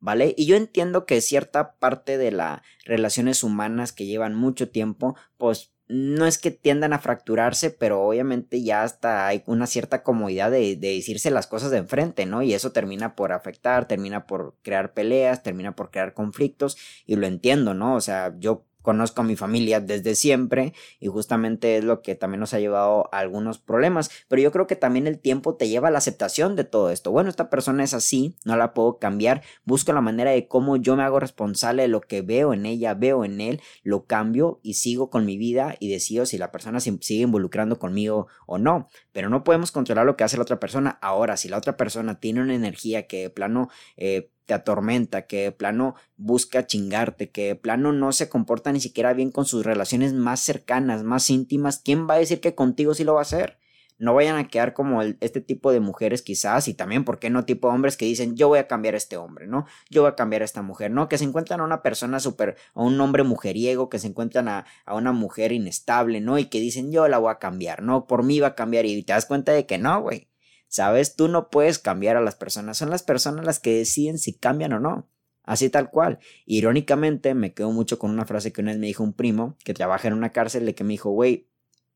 ¿Vale? 0.00 0.35
Y 0.37 0.47
yo 0.47 0.57
entiendo 0.57 1.07
que 1.07 1.21
cierta 1.21 1.75
parte 1.75 2.18
de 2.18 2.33
las 2.33 2.62
relaciones 2.85 3.45
humanas 3.45 3.92
que 3.92 4.07
llevan 4.07 4.35
mucho 4.35 4.68
tiempo, 4.68 5.14
pues 5.37 5.73
no 5.88 6.26
es 6.26 6.38
que 6.38 6.50
tiendan 6.50 6.92
a 6.92 6.99
fracturarse, 6.99 7.71
pero 7.71 8.02
obviamente 8.02 8.62
ya 8.62 8.83
hasta 8.83 9.26
hay 9.26 9.42
una 9.47 9.66
cierta 9.66 10.02
comodidad 10.02 10.50
de, 10.50 10.76
de, 10.76 10.95
decirse 10.95 11.30
las 11.30 11.47
cosas 11.47 11.71
de 11.71 11.78
enfrente, 11.78 12.26
¿no? 12.26 12.42
Y 12.42 12.54
eso 12.54 12.73
termina 12.73 13.16
por 13.16 13.33
afectar, 13.33 13.88
termina 13.88 14.26
por 14.26 14.54
crear 14.62 14.92
peleas, 14.92 15.42
termina 15.42 15.75
por 15.75 15.90
crear 15.90 16.12
conflictos, 16.14 16.76
y 17.07 17.16
lo 17.16 17.26
entiendo, 17.26 17.75
¿no? 17.75 17.94
O 17.94 18.01
sea, 18.01 18.35
yo 18.38 18.67
conozco 18.88 19.20
a 19.20 19.24
mi 19.24 19.37
familia 19.37 19.81
desde 19.81 20.14
siempre 20.14 20.72
y 20.98 21.09
justamente 21.09 21.77
es 21.77 21.85
lo 21.85 22.01
que 22.01 22.14
también 22.14 22.40
nos 22.40 22.55
ha 22.55 22.59
llevado 22.59 23.11
a 23.12 23.18
algunos 23.18 23.59
problemas, 23.59 24.11
pero 24.29 24.40
yo 24.40 24.51
creo 24.51 24.66
que 24.66 24.77
también 24.77 25.07
el 25.07 25.18
tiempo 25.18 25.57
te 25.57 25.68
lleva 25.68 25.88
a 25.88 25.90
la 25.90 25.98
aceptación 25.98 26.57
de 26.57 26.64
todo 26.64 26.90
esto. 26.90 27.11
Bueno, 27.11 27.29
esta 27.29 27.51
persona 27.51 27.85
es 27.85 27.92
así, 27.92 28.35
no 28.46 28.57
la 28.57 28.72
puedo 28.72 28.98
cambiar, 28.98 29.42
busco 29.66 29.92
la 29.92 30.01
manera 30.01 30.31
de 30.31 30.48
cómo 30.48 30.79
yo 30.79 30.96
me 30.96 31.03
hago 31.03 31.20
responsable 31.20 31.83
de 31.83 31.88
lo 31.88 32.01
que 32.01 32.22
veo 32.22 32.55
en 32.55 32.64
ella, 32.64 32.94
veo 32.94 33.27
en 33.27 33.42
él, 33.42 33.61
lo 33.83 34.07
cambio 34.07 34.59
y 34.62 34.72
sigo 34.72 35.11
con 35.11 35.27
mi 35.27 35.37
vida 35.37 35.77
y 35.81 35.90
decido 35.90 36.24
si 36.24 36.38
la 36.38 36.51
persona 36.51 36.81
se 36.81 36.96
sigue 37.03 37.24
involucrando 37.24 37.79
conmigo 37.79 38.29
o 38.46 38.57
no, 38.57 38.88
pero 39.12 39.29
no 39.29 39.44
podemos 39.44 39.70
controlar 39.70 40.07
lo 40.07 40.16
que 40.16 40.24
hace 40.24 40.38
la 40.38 40.44
otra 40.44 40.59
persona. 40.59 40.98
Ahora, 41.03 41.37
si 41.37 41.51
la 41.51 41.59
otra 41.59 41.77
persona 41.77 42.20
tiene 42.20 42.40
una 42.40 42.55
energía 42.55 43.07
que 43.07 43.24
de 43.24 43.29
plano 43.29 43.68
eh, 43.98 44.31
te 44.48 44.54
atormenta, 44.54 45.26
que 45.26 45.42
de 45.44 45.52
plano 45.52 45.94
busca 46.16 46.66
chingarte, 46.66 47.30
que 47.30 47.48
de 47.48 47.54
plano 47.54 47.92
no 47.92 48.12
se 48.12 48.30
comporta 48.30 48.72
ni 48.72 48.80
siquiera 48.80 49.12
bien 49.12 49.30
con 49.30 49.44
sus 49.44 49.62
relaciones 49.62 50.14
más 50.14 50.40
cercanas, 50.40 51.04
más 51.04 51.28
íntimas, 51.28 51.82
¿quién 51.84 52.08
va 52.08 52.14
a 52.14 52.18
decir 52.18 52.40
que 52.40 52.54
contigo 52.54 52.94
sí 52.94 53.04
lo 53.04 53.12
va 53.12 53.20
a 53.20 53.22
hacer? 53.22 53.58
No 53.98 54.14
vayan 54.14 54.37
a 54.37 54.48
quedar 54.48 54.72
como 54.72 55.02
este 55.02 55.42
tipo 55.42 55.70
de 55.70 55.80
mujeres 55.80 56.22
quizás 56.22 56.66
y 56.66 56.72
también, 56.72 57.04
¿por 57.04 57.18
qué 57.18 57.28
no 57.28 57.44
tipo 57.44 57.68
de 57.68 57.74
hombres 57.74 57.98
que 57.98 58.06
dicen 58.06 58.37
yo 58.37 58.48
voy 58.48 58.58
a 58.58 58.68
cambiar 58.68 58.94
a 58.94 58.96
este 58.96 59.18
hombre, 59.18 59.46
¿no? 59.46 59.66
Yo 59.90 60.00
voy 60.02 60.11
a 60.11 60.14
cambiar 60.14 60.40
a 60.40 60.46
esta 60.46 60.62
mujer, 60.62 60.92
¿no? 60.92 61.11
Que 61.11 61.18
se 61.18 61.24
encuentran 61.24 61.61
a 61.61 61.64
una 61.64 61.82
persona 61.82 62.18
súper, 62.18 62.56
a 62.74 62.82
un 62.82 62.98
hombre 63.02 63.24
mujeriego, 63.24 63.90
que 63.90 63.98
se 63.98 64.06
encuentran 64.06 64.48
a, 64.48 64.64
a 64.87 64.94
una 64.94 65.12
mujer 65.12 65.52
inestable, 65.52 66.22
¿no? 66.22 66.38
Y 66.38 66.46
que 66.46 66.58
dicen 66.58 66.90
yo 66.90 67.06
la 67.06 67.18
voy 67.18 67.32
a 67.32 67.38
cambiar, 67.38 67.82
¿no? 67.82 68.06
Por 68.06 68.22
mí 68.22 68.40
va 68.40 68.48
a 68.48 68.54
cambiar 68.54 68.87
y 68.87 69.02
te 69.02 69.12
das 69.12 69.26
cuenta 69.26 69.52
de 69.52 69.66
que 69.66 69.76
no, 69.76 70.00
güey 70.00 70.28
¿Sabes? 70.68 71.16
Tú 71.16 71.28
no 71.28 71.48
puedes 71.48 71.78
cambiar 71.78 72.16
a 72.16 72.20
las 72.20 72.35
personas, 72.35 72.76
son 72.76 72.90
las 72.90 73.02
personas 73.02 73.44
las 73.44 73.59
que 73.59 73.78
deciden 73.78 74.18
si 74.18 74.35
cambian 74.35 74.74
o 74.74 74.81
no. 74.81 75.09
Así 75.48 75.70
tal 75.70 75.90
cual. 75.90 76.18
Irónicamente, 76.44 77.33
me 77.33 77.54
quedo 77.54 77.72
mucho 77.72 77.98
con 77.98 78.11
una 78.11 78.26
frase 78.26 78.52
que 78.52 78.61
una 78.61 78.72
vez 78.72 78.78
me 78.78 78.87
dijo 78.87 79.02
un 79.02 79.14
primo 79.14 79.57
que 79.64 79.72
trabaja 79.72 80.07
en 80.07 80.12
una 80.12 80.31
cárcel 80.31 80.66
de 80.66 80.74
que 80.74 80.85
me 80.85 80.92
dijo, 80.92 81.11
güey, 81.11 81.48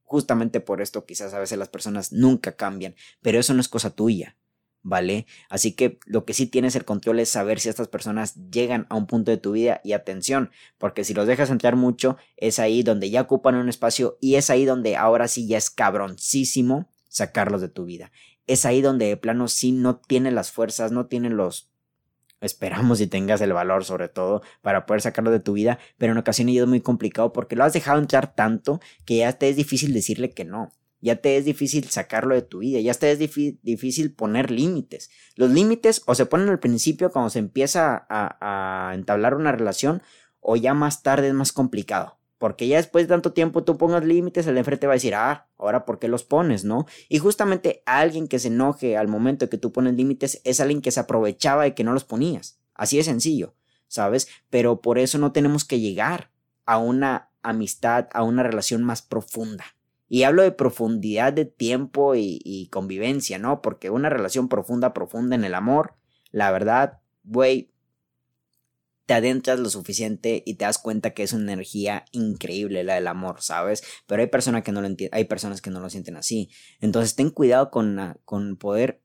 justamente 0.04 0.60
por 0.60 0.80
esto 0.80 1.04
quizás 1.04 1.34
a 1.34 1.38
veces 1.38 1.58
las 1.58 1.68
personas 1.68 2.12
nunca 2.12 2.56
cambian, 2.56 2.94
pero 3.20 3.38
eso 3.38 3.52
no 3.52 3.60
es 3.60 3.68
cosa 3.68 3.90
tuya. 3.90 4.36
¿Vale? 4.84 5.26
Así 5.48 5.72
que 5.72 6.00
lo 6.06 6.24
que 6.24 6.34
sí 6.34 6.46
tienes 6.46 6.74
el 6.74 6.84
control 6.84 7.20
es 7.20 7.28
saber 7.28 7.60
si 7.60 7.68
estas 7.68 7.86
personas 7.86 8.34
llegan 8.50 8.86
a 8.88 8.96
un 8.96 9.06
punto 9.06 9.30
de 9.30 9.36
tu 9.36 9.52
vida 9.52 9.80
y 9.84 9.92
atención, 9.92 10.50
porque 10.76 11.04
si 11.04 11.14
los 11.14 11.28
dejas 11.28 11.50
entrar 11.50 11.76
mucho, 11.76 12.16
es 12.36 12.58
ahí 12.58 12.82
donde 12.82 13.08
ya 13.08 13.20
ocupan 13.20 13.54
un 13.54 13.68
espacio 13.68 14.18
y 14.20 14.34
es 14.34 14.50
ahí 14.50 14.64
donde 14.64 14.96
ahora 14.96 15.28
sí 15.28 15.46
ya 15.46 15.56
es 15.56 15.70
cabroncísimo 15.70 16.88
sacarlos 17.06 17.60
de 17.60 17.68
tu 17.68 17.84
vida 17.84 18.10
es 18.46 18.64
ahí 18.66 18.82
donde 18.82 19.06
de 19.06 19.16
plano 19.16 19.48
sí 19.48 19.72
no 19.72 19.96
tiene 19.96 20.30
las 20.30 20.50
fuerzas, 20.50 20.92
no 20.92 21.06
tiene 21.06 21.30
los 21.30 21.72
esperamos 22.40 23.00
y 23.00 23.06
tengas 23.06 23.40
el 23.40 23.52
valor 23.52 23.84
sobre 23.84 24.08
todo 24.08 24.42
para 24.60 24.84
poder 24.84 25.00
sacarlo 25.00 25.30
de 25.30 25.40
tu 25.40 25.52
vida, 25.52 25.78
pero 25.96 26.12
en 26.12 26.18
ocasiones 26.18 26.56
es 26.56 26.66
muy 26.66 26.80
complicado 26.80 27.32
porque 27.32 27.56
lo 27.56 27.64
has 27.64 27.72
dejado 27.72 27.98
entrar 27.98 28.34
tanto 28.34 28.80
que 29.04 29.18
ya 29.18 29.32
te 29.32 29.48
es 29.48 29.56
difícil 29.56 29.94
decirle 29.94 30.32
que 30.32 30.44
no, 30.44 30.72
ya 31.00 31.16
te 31.16 31.36
es 31.36 31.44
difícil 31.44 31.88
sacarlo 31.88 32.34
de 32.34 32.42
tu 32.42 32.58
vida, 32.58 32.80
ya 32.80 32.94
te 32.94 33.10
es 33.10 33.18
difícil 33.18 34.14
poner 34.14 34.50
límites. 34.50 35.10
Los 35.36 35.50
límites 35.50 36.02
o 36.06 36.14
se 36.14 36.26
ponen 36.26 36.48
al 36.48 36.60
principio 36.60 37.10
cuando 37.10 37.30
se 37.30 37.38
empieza 37.38 38.06
a, 38.08 38.90
a 38.90 38.94
entablar 38.94 39.34
una 39.34 39.52
relación 39.52 40.02
o 40.40 40.56
ya 40.56 40.74
más 40.74 41.02
tarde 41.02 41.28
es 41.28 41.34
más 41.34 41.52
complicado. 41.52 42.18
Porque 42.42 42.66
ya 42.66 42.78
después 42.78 43.04
de 43.04 43.14
tanto 43.14 43.32
tiempo 43.32 43.62
tú 43.62 43.78
pongas 43.78 44.04
límites, 44.04 44.48
el 44.48 44.54
de 44.54 44.58
enfrente 44.58 44.88
va 44.88 44.94
a 44.94 44.98
decir, 44.98 45.14
ah, 45.14 45.46
ahora 45.58 45.84
¿por 45.84 46.00
qué 46.00 46.08
los 46.08 46.24
pones, 46.24 46.64
no? 46.64 46.86
Y 47.08 47.18
justamente 47.18 47.84
alguien 47.86 48.26
que 48.26 48.40
se 48.40 48.48
enoje 48.48 48.96
al 48.96 49.06
momento 49.06 49.44
de 49.44 49.48
que 49.48 49.58
tú 49.58 49.70
pones 49.70 49.94
límites 49.94 50.40
es 50.42 50.58
alguien 50.58 50.82
que 50.82 50.90
se 50.90 50.98
aprovechaba 50.98 51.62
de 51.62 51.74
que 51.76 51.84
no 51.84 51.92
los 51.92 52.02
ponías. 52.02 52.58
Así 52.74 52.96
de 52.96 53.04
sencillo, 53.04 53.54
¿sabes? 53.86 54.26
Pero 54.50 54.80
por 54.80 54.98
eso 54.98 55.18
no 55.18 55.30
tenemos 55.30 55.64
que 55.64 55.78
llegar 55.78 56.32
a 56.66 56.78
una 56.78 57.30
amistad, 57.42 58.08
a 58.12 58.24
una 58.24 58.42
relación 58.42 58.82
más 58.82 59.02
profunda. 59.02 59.64
Y 60.08 60.24
hablo 60.24 60.42
de 60.42 60.50
profundidad 60.50 61.32
de 61.32 61.44
tiempo 61.44 62.16
y, 62.16 62.40
y 62.42 62.66
convivencia, 62.70 63.38
¿no? 63.38 63.62
Porque 63.62 63.88
una 63.88 64.08
relación 64.08 64.48
profunda, 64.48 64.92
profunda 64.92 65.36
en 65.36 65.44
el 65.44 65.54
amor, 65.54 65.94
la 66.32 66.50
verdad, 66.50 66.98
güey, 67.22 67.71
te 69.12 69.16
adentras 69.16 69.58
lo 69.58 69.68
suficiente 69.68 70.42
y 70.46 70.54
te 70.54 70.64
das 70.64 70.78
cuenta 70.78 71.10
que 71.10 71.22
es 71.22 71.34
una 71.34 71.52
energía 71.52 72.06
increíble 72.12 72.82
la 72.82 72.94
del 72.94 73.08
amor, 73.08 73.42
¿sabes? 73.42 73.82
Pero 74.06 74.22
hay 74.22 74.28
personas 74.28 74.62
que 74.62 74.72
no 74.72 74.80
lo 74.80 74.88
hay 75.10 75.24
personas 75.26 75.60
que 75.60 75.68
no 75.68 75.80
lo 75.80 75.90
sienten 75.90 76.16
así. 76.16 76.48
Entonces 76.80 77.14
ten 77.14 77.28
cuidado 77.28 77.70
con, 77.70 78.18
con 78.24 78.56
poder 78.56 79.02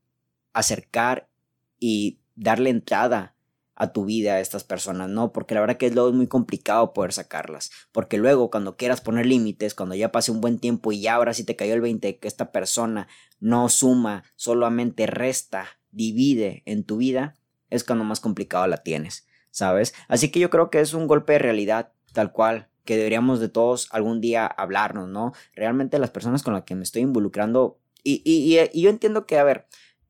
acercar 0.54 1.30
y 1.78 2.22
darle 2.36 2.70
entrada 2.70 3.36
a 3.76 3.92
tu 3.92 4.06
vida 4.06 4.36
a 4.36 4.40
estas 4.40 4.64
personas, 4.64 5.10
¿no? 5.10 5.34
Porque 5.34 5.56
la 5.56 5.60
verdad 5.60 5.76
que 5.76 5.88
es 5.88 5.94
luego 5.94 6.14
muy 6.14 6.28
complicado 6.28 6.94
poder 6.94 7.12
sacarlas. 7.12 7.70
Porque 7.92 8.18
luego 8.18 8.50
cuando 8.50 8.78
quieras 8.78 9.02
poner 9.02 9.26
límites, 9.26 9.76
cuando 9.76 9.94
ya 9.94 10.14
pase 10.14 10.32
un 10.32 10.40
buen 10.40 10.60
tiempo 10.60 10.94
y 10.94 11.02
ya 11.02 11.16
ahora 11.16 11.34
sí 11.34 11.44
te 11.44 11.58
cayó 11.58 11.74
el 11.74 11.82
20 11.82 12.18
que 12.18 12.30
esta 12.30 12.54
persona 12.54 13.10
no 13.42 13.68
suma, 13.68 14.24
solamente 14.38 15.06
resta, 15.06 15.68
divide 15.92 16.64
en 16.66 16.86
tu 16.86 16.96
vida, 16.96 17.36
es 17.70 17.84
cuando 17.84 18.06
más 18.06 18.22
complicado 18.22 18.66
la 18.68 18.78
tienes, 18.78 19.27
¿sabes? 19.58 19.96
Así 20.08 20.30
que 20.30 20.40
yo 20.40 20.52
creo 20.52 20.70
que 20.70 20.80
es 20.82 20.94
un 20.94 21.08
golpe 21.08 21.34
de 21.34 21.40
realidad, 21.40 21.92
tal 22.14 22.32
cual, 22.32 22.70
que 22.86 22.96
deberíamos 22.96 23.40
de 23.40 23.50
todos 23.50 23.88
algún 23.92 24.22
día 24.22 24.46
hablarnos, 24.46 25.10
¿no? 25.10 25.34
Realmente 25.56 25.98
las 25.98 26.12
personas 26.12 26.44
con 26.44 26.54
las 26.54 26.62
que 26.62 26.76
me 26.76 26.84
estoy 26.84 27.02
involucrando, 27.02 27.80
y, 28.04 28.22
y, 28.24 28.60
y 28.72 28.82
yo 28.84 28.92
entiendo 28.92 29.26
que, 29.26 29.40
a 29.40 29.44
ver, 29.44 29.66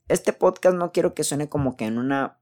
este 0.09 0.33
podcast 0.33 0.75
no 0.75 0.91
quiero 0.91 1.13
que 1.13 1.23
suene 1.23 1.47
como 1.47 1.77
que 1.77 1.85
en 1.85 1.97
una 1.97 2.39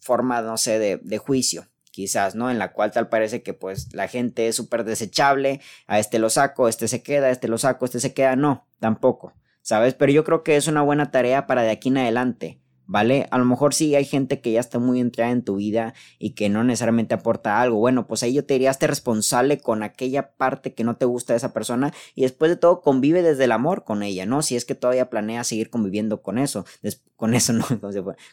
forma, 0.00 0.42
no 0.42 0.56
sé, 0.56 0.78
de, 0.78 0.98
de 1.02 1.18
juicio, 1.18 1.66
quizás, 1.90 2.36
¿no? 2.36 2.48
En 2.52 2.60
la 2.60 2.72
cual 2.72 2.92
tal 2.92 3.08
parece 3.08 3.42
que 3.42 3.52
pues 3.52 3.92
la 3.92 4.06
gente 4.06 4.46
es 4.46 4.54
súper 4.54 4.84
desechable, 4.84 5.60
a 5.88 5.98
este 5.98 6.20
lo 6.20 6.30
saco, 6.30 6.68
este 6.68 6.86
se 6.86 7.02
queda, 7.02 7.30
este 7.30 7.48
lo 7.48 7.58
saco, 7.58 7.84
este 7.84 7.98
se 7.98 8.14
queda, 8.14 8.36
no, 8.36 8.68
tampoco, 8.78 9.34
¿sabes? 9.60 9.94
Pero 9.94 10.12
yo 10.12 10.22
creo 10.22 10.44
que 10.44 10.54
es 10.54 10.68
una 10.68 10.82
buena 10.82 11.10
tarea 11.10 11.48
para 11.48 11.62
de 11.62 11.72
aquí 11.72 11.88
en 11.88 11.98
adelante. 11.98 12.60
¿Vale? 12.86 13.26
A 13.30 13.38
lo 13.38 13.46
mejor 13.46 13.72
sí 13.72 13.94
hay 13.94 14.04
gente 14.04 14.40
que 14.40 14.52
ya 14.52 14.60
está 14.60 14.78
muy 14.78 15.00
entrada 15.00 15.30
en 15.30 15.42
tu 15.42 15.56
vida 15.56 15.94
y 16.18 16.30
que 16.30 16.50
no 16.50 16.64
necesariamente 16.64 17.14
aporta 17.14 17.60
algo. 17.62 17.78
Bueno, 17.78 18.06
pues 18.06 18.22
ahí 18.22 18.34
yo 18.34 18.44
te 18.44 18.54
diría, 18.54 18.70
hazte 18.70 18.86
responsable 18.86 19.58
con 19.58 19.82
aquella 19.82 20.32
parte 20.36 20.74
que 20.74 20.84
no 20.84 20.96
te 20.96 21.06
gusta 21.06 21.32
de 21.32 21.38
esa 21.38 21.54
persona 21.54 21.94
y 22.14 22.22
después 22.22 22.50
de 22.50 22.56
todo 22.56 22.82
convive 22.82 23.22
desde 23.22 23.44
el 23.44 23.52
amor 23.52 23.84
con 23.84 24.02
ella, 24.02 24.26
¿no? 24.26 24.42
Si 24.42 24.54
es 24.54 24.66
que 24.66 24.74
todavía 24.74 25.08
planeas 25.08 25.46
seguir 25.46 25.70
conviviendo 25.70 26.20
con 26.22 26.36
eso, 26.36 26.66
con 27.16 27.34
eso, 27.34 27.52
no, 27.54 27.64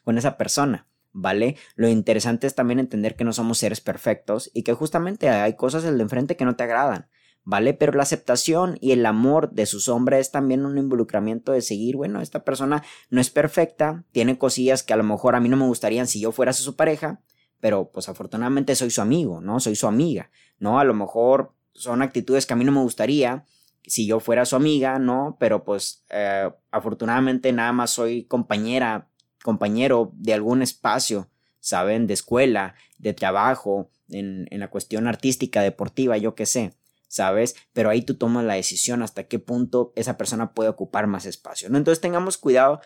con 0.04 0.18
esa 0.18 0.38
persona. 0.38 0.88
¿vale? 1.14 1.58
Lo 1.76 1.88
interesante 1.90 2.48
es 2.48 2.56
también 2.56 2.80
entender 2.80 3.16
que 3.16 3.24
no 3.24 3.34
somos 3.34 3.58
seres 3.58 3.82
perfectos 3.82 4.50
y 4.54 4.64
que 4.64 4.74
justamente 4.74 5.30
hay 5.30 5.56
cosas 5.56 5.84
del 5.84 5.98
de 5.98 6.04
enfrente 6.04 6.36
que 6.36 6.46
no 6.46 6.56
te 6.56 6.64
agradan, 6.64 7.08
¿vale? 7.44 7.74
Pero 7.74 7.94
la 7.94 8.04
aceptación 8.04 8.78
y 8.82 8.92
el 8.92 9.06
amor 9.06 9.52
de 9.52 9.66
su 9.66 9.80
sombra 9.80 10.20
es 10.20 10.32
también 10.32 10.66
un 10.66 10.78
involucramiento 10.78 11.52
de 11.52 11.62
seguir, 11.62 11.96
bueno, 11.96 12.22
esta 12.22 12.44
persona 12.44 12.84
no 13.10 13.22
es 13.22 13.30
perfecta, 13.30 14.04
tiene 14.12 14.38
cosillas 14.38 14.84
que 14.84 14.94
a 14.94 14.98
lo 14.98 15.04
mejor 15.04 15.36
a 15.36 15.40
mí 15.40 15.50
no 15.50 15.58
me 15.58 15.66
gustarían 15.66 16.08
si 16.08 16.20
yo 16.20 16.32
fuera 16.32 16.54
su 16.54 16.76
pareja, 16.76 17.22
pero 17.60 17.92
pues 17.92 18.10
afortunadamente 18.10 18.76
soy 18.76 18.90
su 18.90 19.02
amigo, 19.02 19.42
¿no? 19.42 19.60
Soy 19.60 19.76
su 19.76 19.88
amiga, 19.88 20.32
¿no? 20.60 20.80
A 20.80 20.84
lo 20.84 20.94
mejor 20.94 21.54
son 21.74 22.02
actitudes 22.02 22.46
que 22.46 22.54
a 22.54 22.56
mí 22.56 22.66
no 22.66 22.72
me 22.72 22.82
gustaría 22.82 23.46
si 23.84 24.06
yo 24.06 24.20
fuera 24.20 24.46
su 24.46 24.56
amiga, 24.56 25.00
¿no? 25.00 25.38
Pero 25.40 25.64
pues 25.64 26.06
eh, 26.10 26.50
afortunadamente 26.70 27.52
nada 27.52 27.72
más 27.72 27.92
soy 27.92 28.26
compañera 28.26 29.08
compañero 29.44 30.12
de 30.14 30.34
algún 30.34 30.62
espacio, 30.62 31.30
¿saben? 31.60 32.08
De 32.08 32.14
escuela, 32.14 32.76
de 33.00 33.14
trabajo, 33.14 33.90
en, 34.10 34.48
en 34.52 34.60
la 34.60 34.70
cuestión 34.70 35.08
artística, 35.08 35.62
deportiva, 35.62 36.18
yo 36.18 36.36
qué 36.36 36.46
sé, 36.46 36.74
¿sabes? 37.12 37.56
Pero 37.74 37.90
ahí 37.90 38.04
tú 38.04 38.16
tomas 38.16 38.46
la 38.46 38.54
decisión 38.54 39.04
hasta 39.04 39.26
qué 39.26 39.38
punto 39.38 39.92
esa 39.98 40.18
persona 40.18 40.54
puede 40.54 40.70
ocupar 40.70 41.08
más 41.08 41.26
espacio, 41.26 41.70
¿no? 41.70 41.78
Entonces 41.78 42.00
tengamos 42.00 42.38
cuidado 42.38 42.80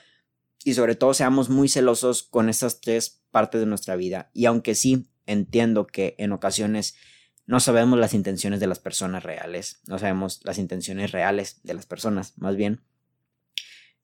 y 0.63 0.73
sobre 0.73 0.95
todo 0.95 1.13
seamos 1.13 1.49
muy 1.49 1.69
celosos 1.69 2.23
con 2.23 2.49
estas 2.49 2.81
tres 2.81 3.21
partes 3.29 3.61
de 3.61 3.67
nuestra 3.67 3.95
vida. 3.95 4.31
Y 4.33 4.45
aunque 4.45 4.73
sí 4.73 5.11
entiendo 5.27 5.85
que 5.85 6.15
en 6.17 6.31
ocasiones 6.31 6.95
no 7.45 7.59
sabemos 7.59 7.99
las 7.99 8.15
intenciones 8.15 8.59
de 8.59 8.65
las 8.65 8.79
personas 8.79 9.21
reales, 9.21 9.81
no 9.85 9.99
sabemos 9.99 10.41
las 10.43 10.57
intenciones 10.57 11.11
reales 11.11 11.61
de 11.61 11.75
las 11.75 11.85
personas, 11.85 12.33
más 12.37 12.55
bien, 12.55 12.81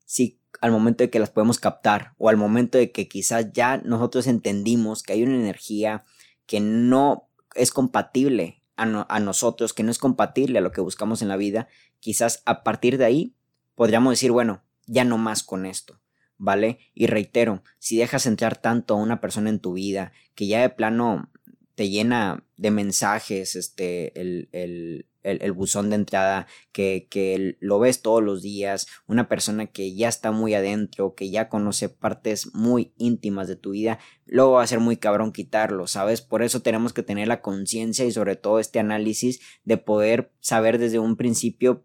sí 0.04 0.38
al 0.60 0.70
momento 0.70 1.02
de 1.02 1.10
que 1.10 1.18
las 1.18 1.30
podemos 1.30 1.58
captar 1.58 2.14
o 2.18 2.28
al 2.28 2.36
momento 2.36 2.78
de 2.78 2.92
que 2.92 3.08
quizás 3.08 3.52
ya 3.52 3.78
nosotros 3.78 4.28
entendimos 4.28 5.02
que 5.02 5.14
hay 5.14 5.24
una 5.24 5.34
energía 5.34 6.04
que 6.46 6.60
no 6.60 7.28
es 7.56 7.72
compatible 7.72 8.61
a, 8.76 9.20
nosotros, 9.20 9.72
que 9.72 9.82
no 9.82 9.90
es 9.90 9.98
compatible 9.98 10.58
a 10.58 10.62
lo 10.62 10.72
que 10.72 10.80
buscamos 10.80 11.22
en 11.22 11.28
la 11.28 11.36
vida, 11.36 11.68
quizás 12.00 12.42
a 12.46 12.62
partir 12.62 12.98
de 12.98 13.04
ahí 13.04 13.36
podríamos 13.74 14.12
decir, 14.12 14.32
bueno, 14.32 14.62
ya 14.86 15.04
no 15.04 15.18
más 15.18 15.42
con 15.42 15.66
esto. 15.66 16.00
¿Vale? 16.38 16.80
Y 16.92 17.06
reitero, 17.06 17.62
si 17.78 17.98
dejas 17.98 18.26
entrar 18.26 18.56
tanto 18.56 18.94
a 18.94 18.96
una 18.96 19.20
persona 19.20 19.48
en 19.48 19.60
tu 19.60 19.74
vida 19.74 20.10
que 20.34 20.48
ya 20.48 20.60
de 20.60 20.70
plano 20.70 21.30
te 21.74 21.88
llena 21.88 22.44
de 22.56 22.70
mensajes, 22.70 23.56
este, 23.56 24.18
el, 24.20 24.48
el, 24.52 25.06
el, 25.22 25.52
buzón 25.52 25.90
de 25.90 25.96
entrada, 25.96 26.46
que, 26.72 27.06
que 27.10 27.56
lo 27.60 27.78
ves 27.78 28.02
todos 28.02 28.22
los 28.22 28.42
días, 28.42 28.86
una 29.06 29.28
persona 29.28 29.66
que 29.66 29.94
ya 29.94 30.08
está 30.08 30.32
muy 30.32 30.54
adentro, 30.54 31.14
que 31.14 31.30
ya 31.30 31.48
conoce 31.48 31.88
partes 31.88 32.54
muy 32.54 32.92
íntimas 32.98 33.48
de 33.48 33.56
tu 33.56 33.70
vida, 33.70 33.98
luego 34.26 34.52
va 34.52 34.62
a 34.62 34.66
ser 34.66 34.80
muy 34.80 34.96
cabrón 34.96 35.32
quitarlo, 35.32 35.86
¿sabes? 35.86 36.20
Por 36.20 36.42
eso 36.42 36.60
tenemos 36.60 36.92
que 36.92 37.02
tener 37.02 37.28
la 37.28 37.40
conciencia 37.40 38.04
y 38.04 38.12
sobre 38.12 38.36
todo 38.36 38.58
este 38.58 38.78
análisis 38.78 39.40
de 39.64 39.78
poder 39.78 40.32
saber 40.40 40.78
desde 40.78 40.98
un 40.98 41.16
principio 41.16 41.84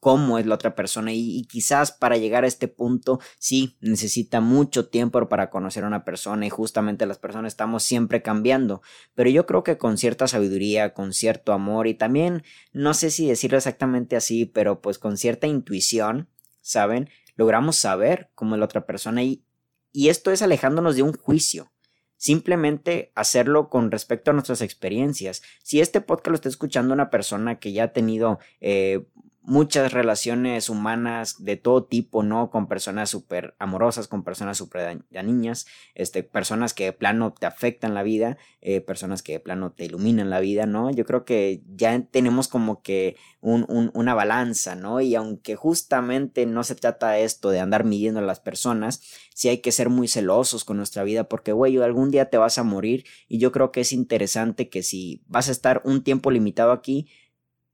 cómo 0.00 0.38
es 0.38 0.46
la 0.46 0.54
otra 0.54 0.74
persona 0.74 1.12
y, 1.12 1.42
quizás 1.44 1.92
para 1.92 2.16
llegar 2.16 2.44
a 2.44 2.46
este 2.46 2.68
punto 2.68 3.20
sí 3.38 3.76
necesita 3.80 4.40
mucho 4.40 4.88
tiempo 4.88 5.28
para 5.28 5.50
conocer 5.50 5.84
a 5.84 5.88
una 5.88 6.04
persona 6.04 6.46
y 6.46 6.50
justamente 6.50 7.06
las 7.06 7.18
personas 7.18 7.52
estamos 7.52 7.82
siempre 7.82 8.22
cambiando. 8.22 8.82
Pero 9.14 9.30
yo 9.30 9.46
creo 9.46 9.62
que 9.62 9.78
con 9.78 9.98
cierta 9.98 10.28
sabiduría 10.28 10.94
con 10.94 11.12
cierto 11.12 11.52
amor 11.52 11.86
y 11.86 11.94
también 11.94 12.42
no 12.72 12.94
sé 12.94 13.10
si 13.10 13.26
decirlo 13.26 13.56
exactamente 13.56 14.16
así 14.16 14.46
pero 14.46 14.80
pues 14.80 14.98
con 14.98 15.16
cierta 15.16 15.46
intuición 15.46 16.28
saben 16.60 17.08
logramos 17.36 17.76
saber 17.76 18.30
cómo 18.34 18.54
es 18.54 18.58
la 18.58 18.66
otra 18.66 18.84
persona 18.84 19.22
y, 19.22 19.44
y 19.92 20.10
esto 20.10 20.30
es 20.30 20.42
alejándonos 20.42 20.96
de 20.96 21.02
un 21.02 21.12
juicio. 21.14 21.72
Simplemente 22.16 23.12
hacerlo 23.14 23.70
con 23.70 23.92
respecto 23.92 24.32
a 24.32 24.34
nuestras 24.34 24.60
experiencias. 24.60 25.40
Si 25.62 25.80
este 25.80 26.00
podcast 26.00 26.28
lo 26.28 26.34
está 26.34 26.48
escuchando 26.48 26.92
una 26.92 27.10
persona 27.10 27.60
que 27.60 27.72
ya 27.72 27.84
ha 27.84 27.92
tenido 27.92 28.40
eh, 28.60 29.06
muchas 29.48 29.94
relaciones 29.94 30.68
humanas 30.68 31.42
de 31.42 31.56
todo 31.56 31.84
tipo, 31.84 32.22
¿no? 32.22 32.50
Con 32.50 32.68
personas 32.68 33.08
súper 33.08 33.54
amorosas, 33.58 34.06
con 34.06 34.22
personas 34.22 34.58
súper 34.58 35.02
niñas, 35.10 35.66
este, 35.94 36.22
personas 36.22 36.74
que 36.74 36.84
de 36.84 36.92
plano 36.92 37.32
te 37.32 37.46
afectan 37.46 37.94
la 37.94 38.02
vida, 38.02 38.36
eh, 38.60 38.82
personas 38.82 39.22
que 39.22 39.32
de 39.32 39.40
plano 39.40 39.72
te 39.72 39.86
iluminan 39.86 40.28
la 40.28 40.40
vida, 40.40 40.66
¿no? 40.66 40.90
Yo 40.90 41.06
creo 41.06 41.24
que 41.24 41.62
ya 41.66 41.98
tenemos 42.10 42.46
como 42.46 42.82
que 42.82 43.16
un, 43.40 43.64
un, 43.68 43.90
una 43.94 44.12
balanza, 44.12 44.74
¿no? 44.74 45.00
Y 45.00 45.14
aunque 45.14 45.56
justamente 45.56 46.44
no 46.44 46.62
se 46.62 46.74
trata 46.74 47.18
esto 47.18 47.48
de 47.48 47.60
andar 47.60 47.84
midiendo 47.84 48.20
a 48.20 48.24
las 48.24 48.40
personas, 48.40 49.00
sí 49.34 49.48
hay 49.48 49.58
que 49.58 49.72
ser 49.72 49.88
muy 49.88 50.08
celosos 50.08 50.64
con 50.64 50.76
nuestra 50.76 51.04
vida 51.04 51.24
porque, 51.24 51.52
güey, 51.52 51.78
algún 51.78 52.10
día 52.10 52.28
te 52.28 52.36
vas 52.36 52.58
a 52.58 52.64
morir 52.64 53.06
y 53.28 53.38
yo 53.38 53.50
creo 53.50 53.72
que 53.72 53.80
es 53.80 53.92
interesante 53.92 54.68
que 54.68 54.82
si 54.82 55.22
vas 55.26 55.48
a 55.48 55.52
estar 55.52 55.80
un 55.84 56.04
tiempo 56.04 56.30
limitado 56.30 56.72
aquí, 56.72 57.08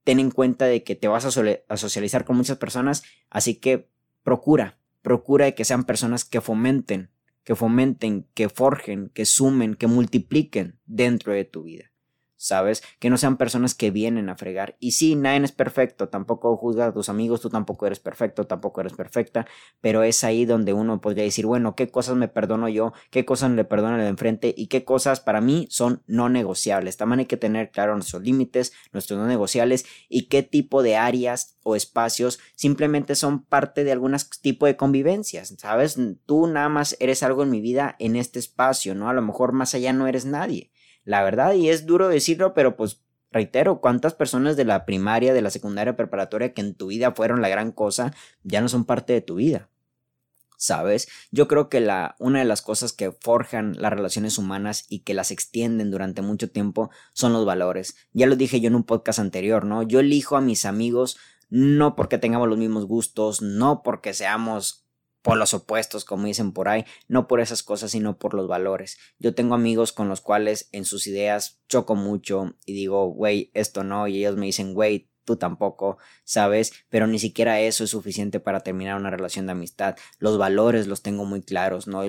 ten 0.05 0.21
en 0.21 0.31
cuenta 0.31 0.67
de 0.67 0.85
que 0.85 0.95
te 0.95 1.09
vas 1.09 1.25
a, 1.25 1.77
socializar 1.77 2.25
con 2.25 2.37
muchas 2.37 2.59
personas, 2.59 3.03
así 3.31 3.57
que 3.57 3.91
procura, 4.23 4.79
procura 5.03 5.47
de 5.47 5.55
que 5.55 5.65
sean 5.65 5.85
personas 5.85 6.25
que 6.25 6.41
fomenten, 6.41 7.11
que 7.43 7.55
fomenten, 7.55 8.29
que 8.35 8.49
forjen, 8.49 9.11
que 9.13 9.25
sumen, 9.25 9.75
que 9.75 9.87
multipliquen 9.87 10.79
dentro 10.87 11.33
de 11.33 11.45
tu 11.45 11.65
vida. 11.65 11.91
¿Sabes? 12.45 12.83
Que 12.99 13.09
no 13.09 13.17
sean 13.17 13.37
personas 13.37 13.75
que 13.75 13.91
vienen 13.91 14.29
a 14.29 14.37
fregar. 14.37 14.77
Y 14.79 14.93
sí, 14.93 15.17
nadie 15.17 15.45
es 15.45 15.53
perfecto, 15.53 16.09
tampoco 16.09 16.57
juzga 16.57 16.87
a 16.87 16.93
tus 16.93 17.09
amigos, 17.09 17.41
tú 17.41 17.49
tampoco 17.49 17.87
eres 17.87 18.01
perfecto, 18.01 18.47
tampoco 18.47 18.83
eres 18.83 18.93
perfecta, 18.93 19.47
pero 19.81 20.03
es 20.03 20.23
ahí 20.25 20.45
donde 20.45 20.75
uno 20.75 21.01
podría 21.01 21.25
decir, 21.25 21.47
bueno, 21.47 21.75
¿qué 21.75 21.89
cosas 21.91 22.17
me 22.17 22.29
perdono 22.29 22.69
yo? 22.69 22.93
¿Qué 23.11 23.25
cosas 23.25 23.51
le 23.53 23.65
perdono 23.65 23.95
al 23.95 24.03
de 24.03 24.09
enfrente? 24.09 24.55
¿Y 24.57 24.67
qué 24.67 24.85
cosas 24.85 25.21
para 25.21 25.41
mí 25.41 25.67
son 25.71 26.03
no 26.07 26.29
negociables? 26.29 26.97
También 26.99 27.21
hay 27.21 27.27
que 27.27 27.37
tener 27.39 27.71
claro 27.71 27.95
nuestros 27.95 28.23
límites, 28.23 28.73
nuestros 28.93 29.19
no 29.19 29.27
negociables 29.27 29.87
y 30.09 30.29
qué 30.29 30.43
tipo 30.43 30.83
de 30.83 30.97
áreas 30.97 31.57
o 31.63 31.77
espacios 31.77 32.41
simplemente 32.57 33.15
son 33.15 33.43
parte 33.43 33.85
de 33.85 33.93
algún 33.93 34.15
tipo 34.43 34.67
de 34.67 34.77
convivencias, 34.77 35.55
¿sabes? 35.59 35.99
Tú 36.27 36.47
nada 36.47 36.69
más 36.69 36.97
eres 37.01 37.23
algo 37.23 37.43
en 37.43 37.51
mi 37.51 37.63
vida 37.63 37.97
en 37.99 38.17
este 38.17 38.39
espacio, 38.39 38.95
¿no? 38.95 39.09
A 39.09 39.15
lo 39.15 39.23
mejor 39.23 39.53
más 39.53 39.75
allá 39.75 39.95
no 39.95 40.07
eres 40.07 40.27
nadie 40.27 40.74
la 41.05 41.23
verdad, 41.23 41.55
y 41.55 41.69
es 41.69 41.87
duro 41.87 42.09
decirlo, 42.09 42.55
pero 42.55 42.77
pues 42.77 43.01
reitero, 43.35 43.81
cuántas 43.81 44.15
personas 44.15 44.57
de 44.57 44.65
la 44.65 44.87
primaria, 44.87 45.35
de 45.35 45.43
la 45.43 45.51
secundaria 45.51 45.97
preparatoria 45.97 46.55
que 46.55 46.61
en 46.61 46.75
tu 46.75 46.87
vida 46.87 47.13
fueron 47.13 47.43
la 47.43 47.49
gran 47.49 47.73
cosa, 47.73 48.15
ya 48.45 48.61
no 48.61 48.69
son 48.69 48.85
parte 48.85 49.13
de 49.13 49.21
tu 49.21 49.35
vida. 49.35 49.69
¿Sabes? 50.57 51.09
Yo 51.33 51.49
creo 51.49 51.69
que 51.69 51.81
la, 51.81 52.15
una 52.21 52.39
de 52.39 52.45
las 52.45 52.63
cosas 52.63 52.93
que 52.93 53.11
forjan 53.11 53.75
las 53.77 53.93
relaciones 53.93 54.39
humanas 54.39 54.87
y 54.89 55.01
que 55.01 55.13
las 55.13 55.33
extienden 55.33 55.91
durante 55.91 56.23
mucho 56.23 56.49
tiempo 56.49 56.91
son 57.13 57.33
los 57.33 57.45
valores. 57.45 57.97
Ya 58.13 58.27
lo 58.27 58.37
dije 58.37 58.61
yo 58.61 58.69
en 58.69 58.77
un 58.77 58.85
podcast 58.85 59.19
anterior, 59.19 59.65
¿no? 59.65 59.83
Yo 59.83 59.99
elijo 59.99 60.37
a 60.37 60.41
mis 60.41 60.65
amigos 60.65 61.19
no 61.51 61.97
porque 61.97 62.19
tengamos 62.19 62.49
los 62.49 62.57
mismos 62.57 62.87
gustos, 62.87 63.43
no 63.43 63.83
porque 63.83 64.15
seamos 64.15 64.84
por 65.25 65.39
los 65.39 65.55
opuestos, 65.55 66.05
como 66.05 66.27
dicen 66.27 66.53
por 66.53 66.69
ahí, 66.69 66.85
no 67.09 67.27
por 67.27 67.41
esas 67.41 67.63
cosas, 67.63 67.93
sino 67.93 68.19
por 68.19 68.35
los 68.35 68.47
valores. 68.47 68.99
Yo 69.19 69.35
tengo 69.35 69.55
amigos 69.55 69.91
con 69.91 70.11
los 70.11 70.21
cuales 70.21 70.69
en 70.71 70.85
sus 70.85 71.07
ideas 71.07 71.63
choco 71.67 71.95
mucho 71.95 72.57
y 72.67 72.75
digo, 72.75 73.07
güey, 73.07 73.51
esto 73.55 73.85
no, 73.85 74.07
y 74.07 74.19
ellos 74.19 74.37
me 74.37 74.45
dicen, 74.45 74.75
güey, 74.75 75.09
tú 75.25 75.37
tampoco, 75.37 75.99
¿sabes? 76.25 76.73
Pero 76.89 77.07
ni 77.07 77.19
siquiera 77.19 77.61
eso 77.61 77.85
es 77.85 77.91
suficiente 77.91 78.41
para 78.41 78.61
terminar 78.61 78.97
una 78.97 79.11
relación 79.11 79.47
de 79.47 79.53
amistad. 79.53 79.97
Los 80.19 80.39
valores 80.39 80.87
los 80.87 81.03
tengo 81.03 81.25
muy 81.25 81.43
claros, 81.43 81.87
¿no? 81.87 82.03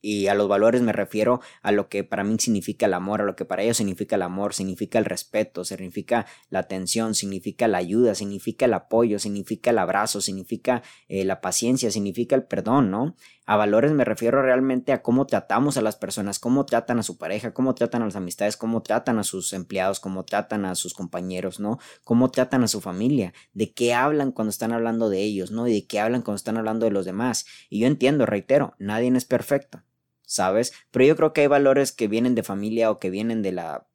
y 0.00 0.26
a 0.26 0.34
los 0.34 0.48
valores 0.48 0.82
me 0.82 0.92
refiero 0.92 1.40
a 1.62 1.72
lo 1.72 1.88
que 1.88 2.04
para 2.04 2.24
mí 2.24 2.36
significa 2.38 2.86
el 2.86 2.94
amor, 2.94 3.22
a 3.22 3.24
lo 3.24 3.36
que 3.36 3.44
para 3.44 3.62
ellos 3.62 3.76
significa 3.76 4.16
el 4.16 4.22
amor, 4.22 4.54
significa 4.54 4.98
el 4.98 5.04
respeto, 5.04 5.64
significa 5.64 6.26
la 6.50 6.60
atención, 6.60 7.14
significa 7.14 7.68
la 7.68 7.78
ayuda, 7.78 8.14
significa 8.14 8.66
el 8.66 8.74
apoyo, 8.74 9.18
significa 9.18 9.70
el 9.70 9.78
abrazo, 9.78 10.20
significa 10.20 10.82
eh, 11.08 11.24
la 11.24 11.40
paciencia, 11.40 11.90
significa 11.90 12.36
el 12.36 12.44
perdón, 12.44 12.90
¿no? 12.90 13.16
A 13.48 13.54
valores 13.54 13.92
me 13.92 14.04
refiero 14.04 14.42
realmente 14.42 14.92
a 14.92 15.02
cómo 15.02 15.24
tratamos 15.24 15.76
a 15.76 15.80
las 15.80 15.94
personas, 15.94 16.40
cómo 16.40 16.66
tratan 16.66 16.98
a 16.98 17.04
su 17.04 17.16
pareja, 17.16 17.54
cómo 17.54 17.76
tratan 17.76 18.02
a 18.02 18.06
las 18.06 18.16
amistades, 18.16 18.56
cómo 18.56 18.82
tratan 18.82 19.20
a 19.20 19.24
sus 19.24 19.52
empleados, 19.52 20.00
cómo 20.00 20.24
tratan 20.24 20.64
a 20.64 20.74
sus 20.74 20.94
compañeros, 20.94 21.60
¿no? 21.60 21.78
Cómo 22.02 22.32
tratan 22.32 22.64
a 22.64 22.68
su 22.68 22.80
familia, 22.80 23.32
de 23.52 23.72
qué 23.72 23.94
hablan 23.94 24.32
cuando 24.32 24.50
están 24.50 24.72
hablando 24.72 25.08
de 25.10 25.22
ellos, 25.22 25.52
¿no? 25.52 25.68
Y 25.68 25.72
de 25.74 25.86
qué 25.86 26.00
hablan 26.00 26.22
cuando 26.22 26.38
están 26.38 26.56
hablando 26.56 26.86
de 26.86 26.90
los 26.90 27.04
demás. 27.04 27.46
Y 27.70 27.78
yo 27.78 27.86
entiendo, 27.86 28.26
reitero, 28.26 28.74
nadie 28.80 29.12
es 29.16 29.24
perfecto, 29.24 29.84
¿sabes? 30.22 30.72
Pero 30.90 31.04
yo 31.04 31.14
creo 31.14 31.32
que 31.32 31.42
hay 31.42 31.46
valores 31.46 31.92
que 31.92 32.08
vienen 32.08 32.34
de 32.34 32.42
familia 32.42 32.90
o 32.90 32.98
que 32.98 33.10
vienen 33.10 33.42
de 33.42 33.52
la, 33.52 33.86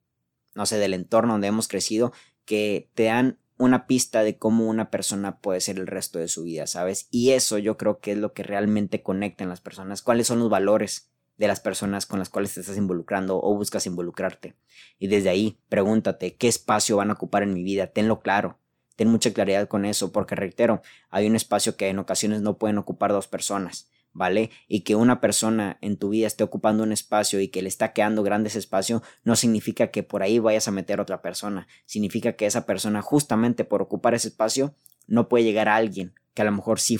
no 0.55 0.65
sé, 0.65 0.77
del 0.77 0.93
entorno 0.93 1.33
donde 1.33 1.47
hemos 1.47 1.67
crecido, 1.67 2.13
que 2.45 2.89
te 2.93 3.03
dan 3.03 3.40
una 3.63 3.85
pista 3.85 4.23
de 4.23 4.37
cómo 4.37 4.67
una 4.67 4.89
persona 4.89 5.37
puede 5.39 5.61
ser 5.61 5.77
el 5.77 5.87
resto 5.87 6.17
de 6.19 6.27
su 6.27 6.43
vida, 6.43 6.65
¿sabes? 6.65 7.07
Y 7.11 7.31
eso 7.31 7.57
yo 7.57 7.77
creo 7.77 7.99
que 7.99 8.13
es 8.13 8.17
lo 8.17 8.33
que 8.33 8.43
realmente 8.43 9.03
conecta 9.03 9.43
en 9.43 9.49
las 9.49 9.61
personas, 9.61 10.01
cuáles 10.01 10.27
son 10.27 10.39
los 10.39 10.49
valores 10.49 11.11
de 11.37 11.47
las 11.47 11.59
personas 11.59 12.05
con 12.05 12.19
las 12.19 12.29
cuales 12.29 12.53
te 12.53 12.61
estás 12.61 12.77
involucrando 12.77 13.39
o 13.41 13.55
buscas 13.55 13.85
involucrarte. 13.85 14.55
Y 14.97 15.07
desde 15.07 15.29
ahí, 15.29 15.59
pregúntate, 15.69 16.35
¿qué 16.35 16.47
espacio 16.47 16.97
van 16.97 17.11
a 17.11 17.13
ocupar 17.13 17.43
en 17.43 17.53
mi 17.53 17.63
vida? 17.63 17.87
Tenlo 17.87 18.19
claro. 18.19 18.57
Ten 18.95 19.07
mucha 19.07 19.31
claridad 19.31 19.67
con 19.67 19.85
eso, 19.85 20.11
porque 20.11 20.35
reitero, 20.35 20.81
hay 21.09 21.27
un 21.27 21.35
espacio 21.35 21.75
que 21.77 21.87
en 21.89 21.99
ocasiones 21.99 22.41
no 22.41 22.57
pueden 22.57 22.77
ocupar 22.79 23.11
dos 23.11 23.27
personas. 23.27 23.90
¿Vale? 24.13 24.51
Y 24.67 24.81
que 24.81 24.95
una 24.95 25.21
persona 25.21 25.77
en 25.81 25.97
tu 25.97 26.09
vida 26.09 26.27
esté 26.27 26.43
ocupando 26.43 26.83
un 26.83 26.91
espacio 26.91 27.39
y 27.39 27.47
que 27.47 27.61
le 27.61 27.69
está 27.69 27.93
quedando 27.93 28.23
grande 28.23 28.49
ese 28.49 28.59
espacio, 28.59 29.01
no 29.23 29.35
significa 29.35 29.87
que 29.87 30.03
por 30.03 30.23
ahí 30.23 30.39
vayas 30.39 30.67
a 30.67 30.71
meter 30.71 30.99
otra 30.99 31.21
persona. 31.21 31.67
Significa 31.85 32.33
que 32.33 32.45
esa 32.45 32.65
persona, 32.65 33.01
justamente 33.01 33.65
por 33.65 33.81
ocupar 33.81 34.13
ese 34.13 34.29
espacio, 34.29 34.75
no 35.07 35.29
puede 35.29 35.43
llegar 35.43 35.69
a 35.69 35.75
alguien 35.75 36.13
que 36.33 36.41
a 36.41 36.45
lo 36.45 36.51
mejor 36.51 36.79
sí, 36.79 36.99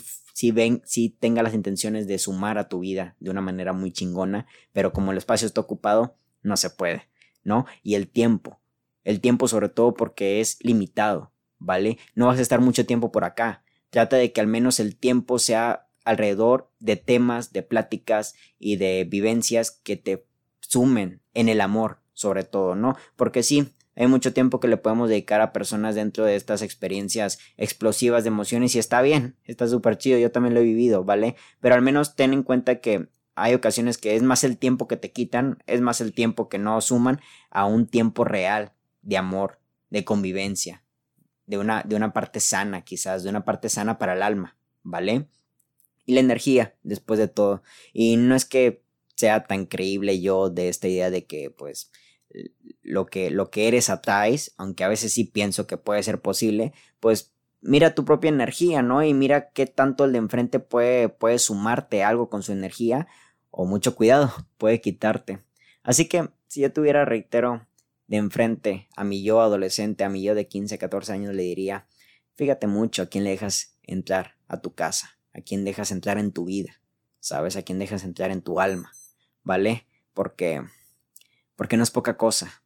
ven, 0.52 0.82
sí 0.86 1.10
tenga 1.10 1.44
las 1.44 1.54
intenciones 1.54 2.08
de 2.08 2.20
sumar 2.20 2.58
a 2.58 2.68
tu 2.68 2.80
vida 2.80 3.16
de 3.20 3.30
una 3.30 3.42
manera 3.42 3.74
muy 3.74 3.92
chingona, 3.92 4.48
pero 4.74 4.92
como 4.92 5.12
el 5.12 5.18
espacio 5.18 5.48
está 5.48 5.62
ocupado, 5.62 6.18
no 6.42 6.58
se 6.58 6.70
puede, 6.70 7.08
¿no? 7.44 7.66
Y 7.84 7.96
el 7.96 8.10
tiempo. 8.10 8.60
El 9.04 9.22
tiempo 9.22 9.48
sobre 9.48 9.70
todo 9.70 9.94
porque 9.94 10.42
es 10.42 10.58
limitado, 10.62 11.32
¿vale? 11.58 11.98
No 12.16 12.28
vas 12.28 12.40
a 12.40 12.42
estar 12.42 12.62
mucho 12.62 12.86
tiempo 12.86 13.12
por 13.12 13.24
acá. 13.24 13.64
Trata 13.90 14.18
de 14.18 14.32
que 14.32 14.42
al 14.42 14.48
menos 14.48 14.80
el 14.80 14.96
tiempo 14.96 15.40
sea 15.40 15.88
alrededor 16.06 16.72
de 16.80 16.96
temas, 16.96 17.54
de 17.54 17.64
pláticas 17.64 18.36
y 18.60 18.78
de 18.78 19.06
vivencias 19.10 19.72
que 19.84 19.98
te 19.98 20.26
sumen 20.60 21.22
en 21.34 21.50
el 21.50 21.62
amor, 21.62 22.00
sobre 22.14 22.44
todo, 22.44 22.76
¿no? 22.76 22.96
Porque 23.16 23.44
sí, 23.44 23.74
hay 23.96 24.08
mucho 24.08 24.34
tiempo 24.34 24.60
que 24.60 24.68
le 24.68 24.78
podemos 24.78 25.10
dedicar 25.10 25.42
a 25.42 25.52
personas 25.52 25.96
dentro 25.96 26.24
de 26.26 26.36
estas 26.36 26.62
experiencias 26.62 27.40
explosivas 27.58 28.24
de 28.24 28.30
emociones 28.30 28.76
y 28.76 28.80
está 28.80 29.02
bien, 29.02 29.36
está 29.44 29.68
súper 29.68 29.98
chido, 29.98 30.18
yo 30.18 30.32
también 30.32 30.54
lo 30.54 30.62
he 30.62 30.64
vivido, 30.64 31.04
¿vale? 31.04 31.36
Pero 31.60 31.76
al 31.76 31.82
menos 31.82 32.16
ten 32.16 32.34
en 32.34 32.44
cuenta 32.44 32.80
que 32.80 33.10
hay 33.36 33.54
ocasiones 33.54 33.98
que 33.98 34.16
es 34.16 34.24
más 34.24 34.44
el 34.44 34.58
tiempo 34.58 34.88
que 34.88 34.98
te 34.98 35.12
quitan, 35.12 35.62
es 35.68 35.82
más 35.82 36.02
el 36.02 36.14
tiempo 36.14 36.48
que 36.48 36.58
no 36.58 36.80
suman 36.82 37.20
a 37.50 37.66
un 37.66 37.88
tiempo 37.88 38.24
real 38.24 38.74
de 39.02 39.18
amor, 39.18 39.60
de 39.90 40.06
convivencia, 40.06 40.84
de 41.46 41.58
una, 41.58 41.84
de 41.84 41.96
una 41.96 42.14
parte 42.14 42.40
sana 42.40 42.82
quizás, 42.84 43.24
de 43.24 43.30
una 43.30 43.44
parte 43.44 43.68
sana 43.68 43.98
para 43.98 44.14
el 44.14 44.24
alma, 44.24 44.58
¿vale? 44.84 45.28
Y 46.06 46.14
la 46.14 46.20
energía 46.20 46.76
después 46.84 47.20
de 47.20 47.28
todo. 47.28 47.64
Y 47.94 48.18
no 48.18 48.36
es 48.36 48.46
que 48.46 48.84
sea 49.16 49.44
tan 49.46 49.66
creíble 49.66 50.20
yo 50.22 50.50
de 50.50 50.70
esta 50.70 50.88
idea 50.88 51.10
de 51.10 51.26
que 51.26 51.50
pues 51.52 51.92
lo 52.82 53.06
que, 53.06 53.30
lo 53.30 53.52
que 53.52 53.68
eres 53.68 53.90
atraes, 53.90 54.54
aunque 54.58 54.84
a 54.84 54.88
veces 54.88 55.14
sí 55.14 55.26
pienso 55.26 55.68
que 55.68 55.78
puede 55.78 56.04
ser 56.04 56.22
posible, 56.22 56.74
pues 57.00 57.34
mira 57.62 57.94
tu 57.94 58.06
propia 58.06 58.30
energía, 58.30 58.82
¿no? 58.82 59.04
Y 59.04 59.14
mira 59.14 59.52
qué 59.52 59.66
tanto 59.68 60.06
el 60.06 60.14
de 60.14 60.18
enfrente 60.20 60.60
puede, 60.60 61.10
puede 61.10 61.40
sumarte 61.40 62.04
algo 62.04 62.30
con 62.30 62.44
su 62.44 62.52
energía 62.52 63.08
o 63.50 63.66
mucho 63.66 63.96
cuidado, 63.96 64.34
puede 64.58 64.82
quitarte. 64.82 65.44
Así 65.84 66.08
que 66.08 66.30
si 66.48 66.62
yo 66.62 66.74
tuviera, 66.74 67.06
reitero, 67.06 67.68
de 68.08 68.18
enfrente 68.18 68.90
a 68.96 69.04
mi 69.04 69.24
yo 69.24 69.42
adolescente, 69.42 70.04
a 70.04 70.10
mi 70.10 70.22
yo 70.22 70.36
de 70.36 70.48
15, 70.48 70.78
14 70.78 71.14
años, 71.14 71.34
le 71.34 71.44
diría, 71.44 71.88
fíjate 72.36 72.68
mucho 72.68 73.04
a 73.04 73.06
quién 73.06 73.24
le 73.24 73.30
dejas 73.30 73.78
entrar 73.84 74.36
a 74.48 74.62
tu 74.62 74.74
casa 74.74 75.21
a 75.34 75.42
quién 75.42 75.66
dejas 75.66 75.92
entrar 75.92 76.18
en 76.18 76.32
tu 76.32 76.46
vida, 76.46 76.82
¿sabes? 77.20 77.56
A 77.56 77.64
quién 77.64 77.80
dejas 77.80 78.04
entrar 78.04 78.32
en 78.32 78.42
tu 78.42 78.60
alma, 78.60 78.92
¿vale? 79.44 79.88
Porque, 80.14 80.62
porque 81.56 81.78
no 81.78 81.84
es 81.84 81.92
poca 81.92 82.18
cosa. 82.18 82.64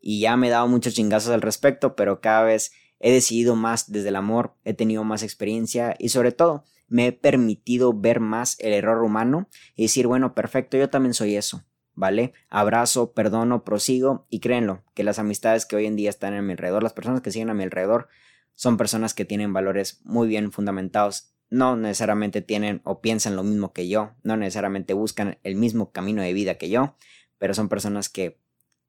Y 0.00 0.20
ya 0.20 0.36
me 0.36 0.48
he 0.48 0.50
dado 0.50 0.68
muchos 0.68 0.94
chingazos 0.94 1.32
al 1.32 1.42
respecto, 1.42 1.94
pero 1.94 2.20
cada 2.20 2.42
vez 2.42 2.72
he 3.00 3.12
decidido 3.12 3.56
más 3.56 3.90
desde 3.90 4.08
el 4.08 4.16
amor, 4.16 4.54
he 4.64 4.74
tenido 4.74 5.04
más 5.04 5.22
experiencia 5.22 5.96
y 5.98 6.10
sobre 6.10 6.32
todo 6.32 6.64
me 6.88 7.06
he 7.06 7.12
permitido 7.12 7.92
ver 7.92 8.20
más 8.20 8.56
el 8.60 8.72
error 8.72 9.02
humano 9.02 9.48
y 9.74 9.82
decir, 9.82 10.06
bueno, 10.06 10.34
perfecto, 10.34 10.76
yo 10.76 10.90
también 10.90 11.14
soy 11.14 11.36
eso, 11.36 11.64
¿vale? 11.94 12.32
Abrazo, 12.48 13.12
perdono, 13.12 13.64
prosigo 13.64 14.26
y 14.28 14.40
créenlo, 14.40 14.84
que 14.94 15.04
las 15.04 15.18
amistades 15.18 15.66
que 15.66 15.76
hoy 15.76 15.86
en 15.86 15.96
día 15.96 16.10
están 16.10 16.34
a 16.34 16.42
mi 16.42 16.52
alrededor, 16.52 16.82
las 16.82 16.92
personas 16.92 17.20
que 17.20 17.30
siguen 17.30 17.48
a 17.48 17.54
mi 17.54 17.62
alrededor, 17.62 18.08
son 18.54 18.76
personas 18.76 19.14
que 19.14 19.24
tienen 19.24 19.52
valores 19.52 20.00
muy 20.04 20.28
bien 20.28 20.52
fundamentados 20.52 21.32
no 21.50 21.76
necesariamente 21.76 22.40
tienen 22.40 22.80
o 22.84 23.00
piensan 23.00 23.36
lo 23.36 23.42
mismo 23.42 23.72
que 23.72 23.88
yo, 23.88 24.14
no 24.22 24.36
necesariamente 24.36 24.94
buscan 24.94 25.38
el 25.42 25.56
mismo 25.56 25.92
camino 25.92 26.22
de 26.22 26.32
vida 26.32 26.54
que 26.54 26.70
yo, 26.70 26.96
pero 27.38 27.54
son 27.54 27.68
personas 27.68 28.08
que, 28.08 28.40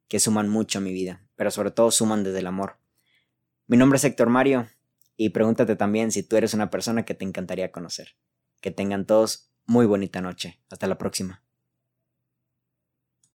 que 0.07 0.19
suman 0.19 0.47
mucho 0.47 0.79
a 0.79 0.81
mi 0.81 0.93
vida, 0.93 1.25
pero 1.35 1.51
sobre 1.51 1.71
todo 1.71 1.91
suman 1.91 2.23
desde 2.23 2.39
el 2.39 2.47
amor. 2.47 2.77
Mi 3.67 3.77
nombre 3.77 3.97
es 3.97 4.03
Héctor 4.03 4.29
Mario 4.29 4.67
y 5.17 5.29
pregúntate 5.29 5.75
también 5.75 6.11
si 6.11 6.23
tú 6.23 6.35
eres 6.35 6.53
una 6.53 6.69
persona 6.69 7.05
que 7.05 7.13
te 7.13 7.25
encantaría 7.25 7.71
conocer. 7.71 8.15
Que 8.59 8.71
tengan 8.71 9.05
todos 9.05 9.51
muy 9.65 9.85
bonita 9.85 10.21
noche. 10.21 10.59
Hasta 10.69 10.87
la 10.87 10.97
próxima. 10.97 11.43